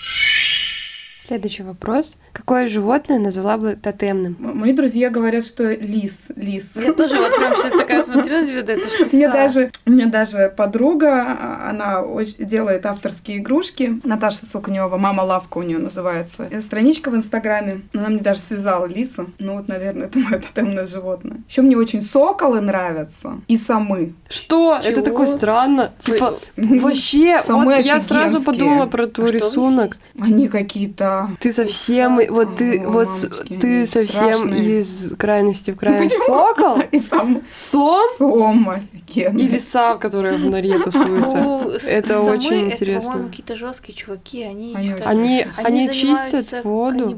[1.26, 2.18] Следующий вопрос.
[2.32, 4.36] Какое животное назвала бы тотемным?
[4.38, 6.76] Мои друзья говорят, что лис, лис.
[6.76, 9.90] Я тоже вот прям сейчас такая смотрю на тебя, да это ж Мне даже, у
[9.90, 12.04] меня даже подруга, а, она
[12.38, 14.00] делает авторские игрушки.
[14.04, 16.46] Наташа Сукунева, мама лавка у нее называется.
[16.48, 17.80] Э, Страничка в Инстаграме.
[17.92, 19.26] Она мне даже связала лиса.
[19.40, 21.38] Ну вот, наверное, это мое тотемное животное.
[21.48, 24.14] Еще мне очень соколы нравятся и самы.
[24.28, 24.76] Что?
[24.76, 25.04] Это Чего?
[25.04, 25.92] такое странно.
[25.98, 29.96] Типа, вообще, вот я сразу подумала про а твой них рисунок.
[30.20, 31.15] Они какие-то...
[31.40, 33.08] Ты совсем, Ой, вот ты, вот
[33.60, 34.80] ты совсем страшные.
[34.80, 36.18] из крайности в крайность.
[36.18, 36.80] Сокол?
[36.92, 37.42] И сам...
[37.52, 38.00] Сом?
[38.18, 38.70] Сом
[39.16, 39.44] офигенный.
[39.44, 41.36] Или сав, которая в норе тусуется?
[41.38, 43.10] Ну, Это очень Это, интересно.
[43.12, 47.16] по-моему, какие-то жесткие чуваки, они Они Они, они чистят воду.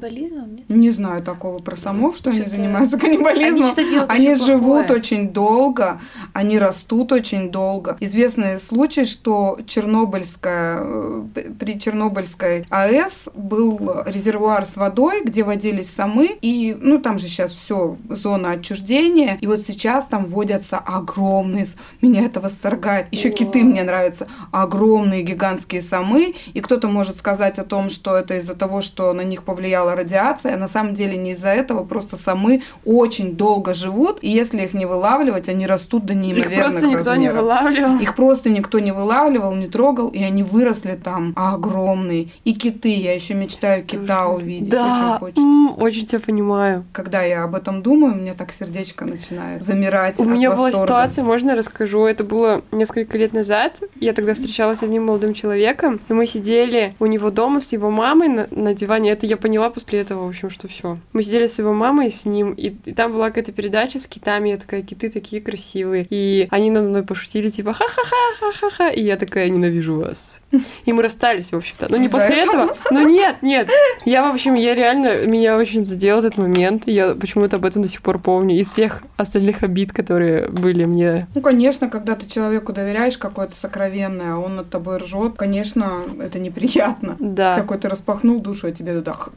[0.68, 3.62] Не знаю такого про самов, что они занимаются каннибализмом.
[3.64, 4.98] Они что делают Они очень живут плохое.
[5.00, 6.00] очень долго,
[6.32, 7.96] они растут очень долго.
[8.00, 11.22] Известный случай, что Чернобыльская, э,
[11.58, 17.52] при Чернобыльской АЭС был резервуар с водой, где водились самы, и, ну, там же сейчас
[17.52, 21.66] все зона отчуждения, и вот сейчас там водятся огромные,
[22.02, 23.06] меня это восторгает.
[23.10, 28.34] Еще киты мне нравятся, огромные гигантские самы, и кто-то может сказать о том, что это
[28.34, 32.16] из-за того, что на них повлияла радиация, а на самом деле не из-за этого, просто
[32.16, 36.86] самы очень долго живут, и если их не вылавливать, они растут до Их неимоверных просто
[36.86, 37.36] никто не размеров.
[37.44, 37.98] вылавливал.
[38.00, 42.28] Их просто никто не вылавливал, не трогал, и они выросли там огромные.
[42.44, 44.36] И киты, я еще мечтаю кита Тоже.
[44.36, 45.38] увидеть, Да, очень
[45.68, 45.82] хочется.
[45.82, 46.84] очень тебя понимаю.
[46.92, 51.24] Когда я об этом думаю, у меня так сердечко начинает замирать У меня была ситуация,
[51.24, 52.04] можно я расскажу?
[52.06, 53.82] Это было несколько лет назад.
[54.00, 57.90] Я тогда встречалась с одним молодым человеком, и мы сидели у него дома с его
[57.90, 59.10] мамой на, на диване.
[59.10, 60.98] Это я поняла после этого, в общем, что все.
[61.12, 64.50] Мы сидели с его мамой, с ним, и, и там была какая-то передача с китами.
[64.50, 66.06] Я такая, киты такие красивые.
[66.10, 68.88] И они надо мной пошутили, типа, ха-ха-ха, ха-ха-ха.
[68.88, 70.40] И я такая, ненавижу вас.
[70.84, 71.86] И мы расстались, в общем-то.
[71.90, 72.76] Но не после этого?
[72.90, 73.68] Ну нет, нет.
[74.04, 76.84] Я, в общем, я реально, меня очень задел этот момент.
[76.86, 78.56] Я почему-то об этом до сих пор помню.
[78.56, 81.26] Из всех остальных обид, которые были мне.
[81.34, 86.38] Ну, конечно, когда ты человеку доверяешь какое-то сокровенное, а он над тобой ржет, конечно, это
[86.38, 87.16] неприятно.
[87.18, 87.56] Да.
[87.56, 89.12] Такой ты распахнул душу, а тебе туда...
[89.12, 89.32] х-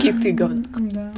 [0.00, 0.64] Киты говно.
[0.76, 1.12] Да.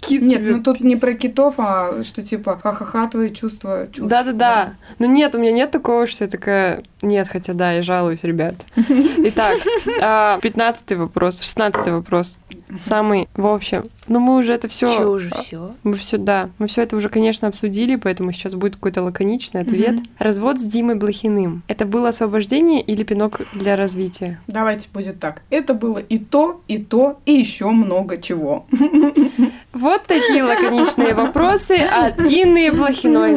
[0.00, 4.08] Кит Нет, тебе- ну тут не про китов, а что типа ха-ха-ха, твои чувства, чушь.
[4.08, 4.72] Да-да-да.
[4.98, 6.82] Ну нет, у меня нет такого, что я такая...
[7.02, 8.54] Нет, хотя да, я жалуюсь, ребят.
[8.76, 9.58] Итак,
[10.02, 12.38] а, пятнадцатый вопрос, шестнадцатый вопрос.
[12.78, 15.08] Самый, в общем, ну мы уже это все...
[15.08, 15.74] уже все?
[15.82, 19.96] Мы все, да, мы все это уже, конечно, обсудили, поэтому сейчас будет какой-то лаконичный ответ.
[19.96, 20.06] Мгм.
[20.18, 21.62] Развод с Димой Блохиным.
[21.68, 24.40] Это было освобождение или пинок для развития?
[24.46, 25.42] Давайте будет так.
[25.50, 28.66] Это было и то, и то, и еще много чего.
[29.72, 33.36] Вот такие лаконичные вопросы от Инны Блохиной.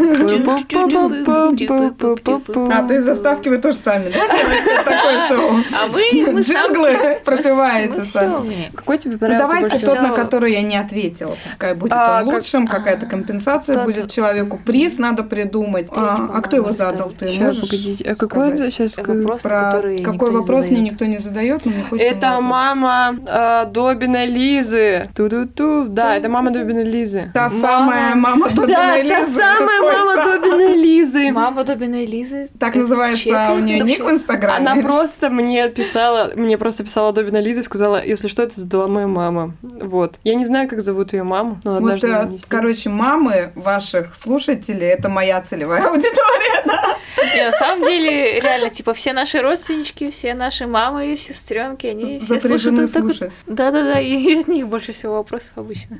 [2.71, 4.83] А ты заставки вы тоже сами, да?
[4.83, 5.59] Такое шоу.
[5.71, 6.01] А вы,
[6.41, 8.71] Джинглы пропиваете сами.
[8.73, 10.07] Какой тебе Ну, понравился давайте больше тот, всего?
[10.09, 11.35] на который я не ответила.
[11.43, 14.59] Пускай будет А, он как- лучшим, какая-то компенсация Тот- будет человеку.
[14.65, 15.87] Приз надо придумать.
[15.91, 17.09] А, Третий, а кто его задал?
[17.09, 17.25] да.
[17.25, 18.09] Ты Щас, можешь погодите.
[18.11, 18.73] А какой это сказать?
[18.73, 18.97] сейчас?
[19.07, 24.25] Вопрос, Про какой вопрос мне никто не задает, но мне хочется Это мама э, Добиной
[24.27, 25.09] Лизы.
[25.15, 25.85] Ту-ту-ту.
[25.89, 27.31] Да, это мама Добиной Лизы.
[27.33, 29.39] Та самая мама Да, Добиной та Лизы.
[29.39, 30.15] самая мама.
[30.25, 31.31] Добиной Лизы.
[31.31, 32.49] Мама Добиной Лизы.
[32.59, 34.69] Так называется у нее ник в Инстаграме.
[34.71, 38.87] Она просто мне писала, мне просто писала Добина Лиза и сказала, если что, это задала
[38.87, 39.55] моя мама.
[39.61, 40.19] Вот.
[40.23, 43.51] Я не знаю, как зовут ее маму, но Вот, однажды э, она мне короче, мамы
[43.55, 46.97] ваших слушателей это моя целевая аудитория, да?
[47.35, 52.39] Не, на самом деле, реально, типа, все наши родственнички, все наши мамы, сестренки, они все
[52.39, 52.89] слушают вот вот.
[52.89, 53.33] слушать.
[53.47, 55.99] Да-да-да, и от них больше всего вопросов обычно.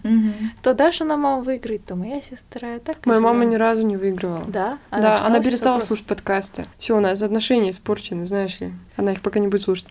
[0.61, 2.79] То Даша на маму выиграет, то моя сестра.
[2.79, 4.43] Так и Моя мама ни разу не выигрывала.
[4.47, 4.77] Да?
[4.91, 6.65] да, она перестала слушать подкасты.
[6.77, 8.73] Все, у нас отношения испорчены, знаешь ли.
[8.97, 9.87] Она их пока не будет слушать.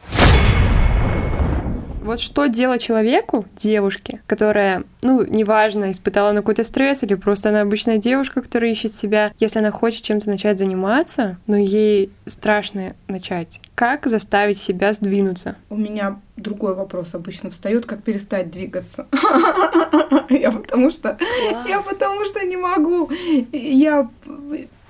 [2.03, 7.61] Вот что делать человеку, девушке, которая, ну, неважно, испытала на какой-то стресс или просто она
[7.61, 13.61] обычная девушка, которая ищет себя, если она хочет чем-то начать заниматься, но ей страшно начать.
[13.77, 15.57] Как заставить себя сдвинуться?
[15.71, 19.07] У меня другой вопрос обычно встает, как перестать двигаться.
[20.29, 21.17] Я потому что
[21.69, 23.11] Я потому что не могу.
[23.53, 24.09] Я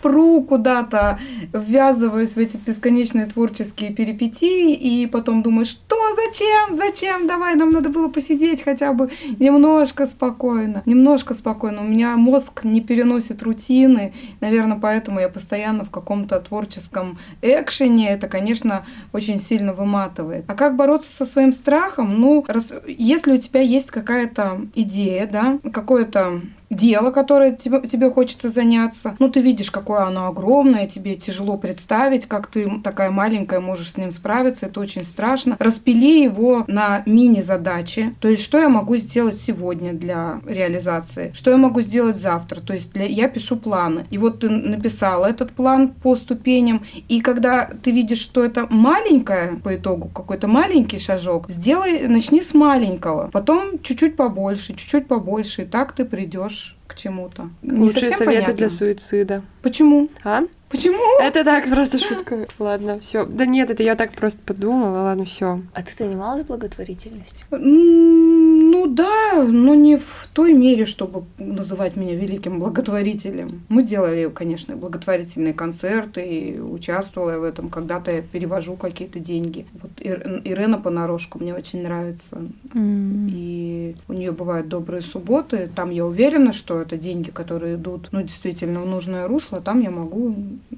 [0.02, 1.18] пру куда-то,
[1.52, 7.88] ввязываюсь в эти бесконечные творческие перипетии, и потом думаю, что, зачем, зачем, давай, нам надо
[7.88, 11.82] было посидеть хотя бы немножко спокойно, немножко спокойно.
[11.82, 18.28] У меня мозг не переносит рутины, наверное, поэтому я постоянно в каком-то творческом экшене, это,
[18.28, 20.44] конечно, очень сильно выматывает.
[20.48, 22.20] А как бороться со своим страхом?
[22.20, 26.40] Ну, раз- если у тебя есть какая-то идея, да, какое-то
[26.72, 29.16] дело, которое тебе, тебе хочется заняться.
[29.18, 33.96] Ну, ты видишь, какое оно огромное, тебе тяжело представить, как ты такая маленькая можешь с
[33.96, 35.56] ним справиться, это очень страшно.
[35.58, 41.56] Распили его на мини-задачи, то есть, что я могу сделать сегодня для реализации, что я
[41.56, 43.04] могу сделать завтра, то есть, для...
[43.04, 44.06] я пишу планы.
[44.10, 49.60] И вот ты написала этот план по ступеням, и когда ты видишь, что это маленькое
[49.62, 55.64] по итогу, какой-то маленький шажок, сделай, начни с маленького, потом чуть-чуть побольше, чуть-чуть побольше, и
[55.66, 57.50] так ты придешь Deus к чему-то.
[57.62, 58.52] Не Лучшие советы понятно.
[58.54, 59.42] для суицида.
[59.62, 60.08] Почему?
[60.24, 60.42] А?
[60.68, 61.20] Почему?
[61.20, 62.46] Это так, просто шутка.
[62.58, 63.26] Ладно, все.
[63.26, 65.02] Да нет, это я так просто подумала.
[65.02, 65.60] Ладно, все.
[65.74, 67.44] А ты занималась благотворительностью?
[67.50, 73.62] Ну да, но не в той мере, чтобы называть меня великим благотворителем.
[73.68, 77.68] Мы делали, конечно, благотворительные концерты, и участвовала я в этом.
[77.68, 79.66] Когда-то я перевожу какие-то деньги.
[79.74, 82.38] Вот Ир- Ирена Понарошку мне очень нравится.
[82.74, 85.68] И у нее бывают добрые субботы.
[85.76, 89.60] Там я уверена, что это деньги, которые идут, ну, действительно, в нужное русло.
[89.60, 90.36] Там я могу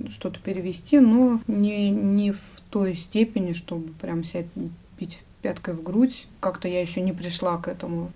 [0.08, 4.44] что-то перевести, но не, не в той степени, чтобы прям себя
[4.98, 6.26] бить пяткой в грудь.
[6.44, 8.12] Как-то я еще не пришла к этому.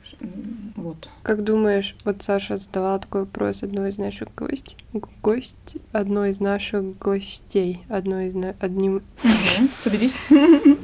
[0.76, 1.08] Вот.
[1.22, 4.76] Как думаешь, вот Саша задавала такой вопрос одной из наших гостей.
[5.22, 7.82] Гость, одной из наших гостей.
[7.88, 8.54] Одной из на...
[8.60, 9.02] одним.
[9.78, 10.18] Соберись.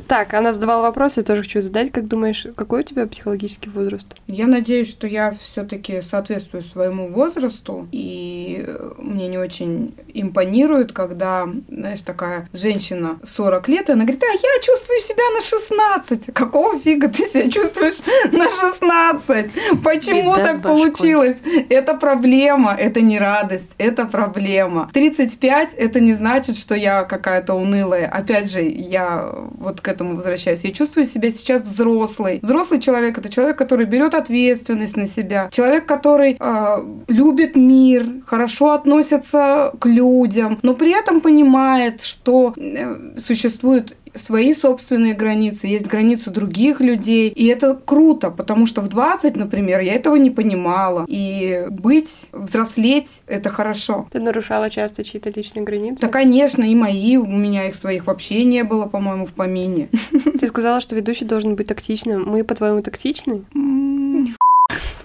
[0.08, 1.90] Так, она задавала вопрос, я тоже хочу задать.
[1.90, 4.06] Как думаешь, какой у тебя психологический возраст?
[4.26, 11.48] Я надеюсь, что я все-таки соответствую своему возрасту, и э, мне не очень импонирует, когда,
[11.68, 16.34] знаешь, такая женщина 40 лет, и она говорит, а я чувствую себя на 16.
[16.34, 18.00] Какого фига ты себя чувствуешь
[18.32, 19.82] на 16?
[19.82, 21.42] Почему Беда так получилось?
[21.68, 24.90] Это проблема, это не радость, это проблема.
[24.92, 28.08] 35 это не значит, что я какая-то унылая.
[28.08, 30.64] Опять же, я вот к этому возвращаюсь.
[30.64, 32.40] Я чувствую себя сейчас взрослой.
[32.42, 35.48] Взрослый человек это человек, который берет ответственность на себя.
[35.50, 43.16] Человек, который э, любит мир, хорошо относится к людям, но при этом понимает, что э,
[43.16, 47.28] существует свои собственные границы, есть границы других людей.
[47.28, 51.04] И это круто, потому что в 20, например, я этого не понимала.
[51.08, 54.06] И быть, взрослеть, это хорошо.
[54.12, 56.00] Ты нарушала часто чьи-то личные границы?
[56.00, 59.88] Да, конечно, и мои, у меня их своих вообще не было, по-моему, в помине.
[60.40, 62.24] Ты сказала, что ведущий должен быть тактичным.
[62.24, 63.44] Мы, по-твоему, тактичны?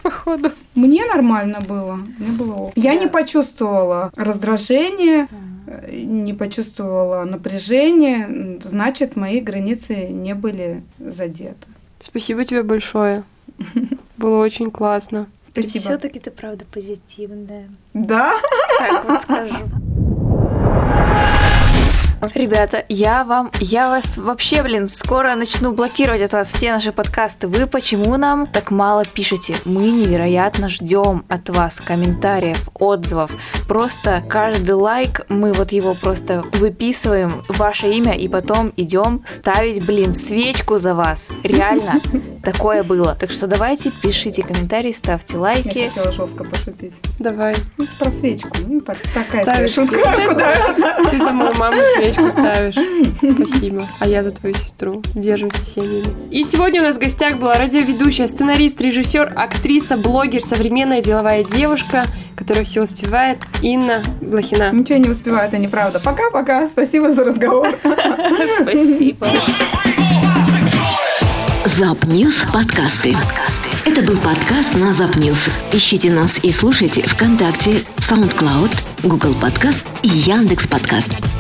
[0.01, 0.51] Походу.
[0.75, 1.95] Мне нормально было.
[1.95, 2.71] Мне было.
[2.75, 5.48] Я не почувствовала раздражения, э,
[5.91, 11.67] не почувствовала напряжения, значит, мои границы не были задеты.
[11.99, 13.23] Спасибо тебе большое.
[14.17, 15.27] Было очень классно.
[15.51, 15.83] Спасибо.
[15.83, 17.69] Все-таки ты правда позитивная.
[17.93, 18.33] Да?
[18.77, 19.55] Так вот скажу.
[22.35, 27.47] Ребята, я вам, я вас вообще, блин, скоро начну блокировать от вас все наши подкасты.
[27.47, 29.55] Вы почему нам так мало пишете?
[29.63, 33.31] Мы невероятно ждем от вас комментариев, отзывов.
[33.69, 40.13] Просто каждый лайк, мы вот его просто выписываем, ваше имя, и потом идем ставить, блин,
[40.13, 41.29] свечку за вас.
[41.43, 42.01] Реально,
[42.43, 43.15] такое было.
[43.15, 45.87] Так что давайте, пишите комментарии, ставьте Я лайки.
[45.87, 46.95] хотела жестко пошутить.
[47.17, 47.55] Давай.
[47.77, 48.49] Ну, про свечку.
[48.67, 49.69] Ну, так- такая.
[49.69, 51.09] Куда?
[51.11, 52.75] Ты за мою маму свечку ставишь.
[53.35, 53.85] Спасибо.
[53.99, 55.01] А я за твою сестру.
[55.15, 56.07] Держимся семьями.
[56.31, 62.05] И сегодня у нас в гостях была радиоведущая, сценарист, режиссер, актриса, блогер, современная деловая девушка,
[62.35, 64.71] которая все успевает, Инна Блохина.
[64.71, 65.99] Ничего не успеваю, это неправда.
[65.99, 66.67] Пока-пока.
[66.69, 67.69] Спасибо за разговор.
[68.61, 69.27] Спасибо.
[71.77, 73.15] Запньюз подкасты.
[73.85, 75.37] Это был подкаст на Запньюз.
[75.71, 78.71] Ищите нас и слушайте ВКонтакте, SoundCloud,
[79.03, 81.38] Google Подкаст и Яндекс Подкаст.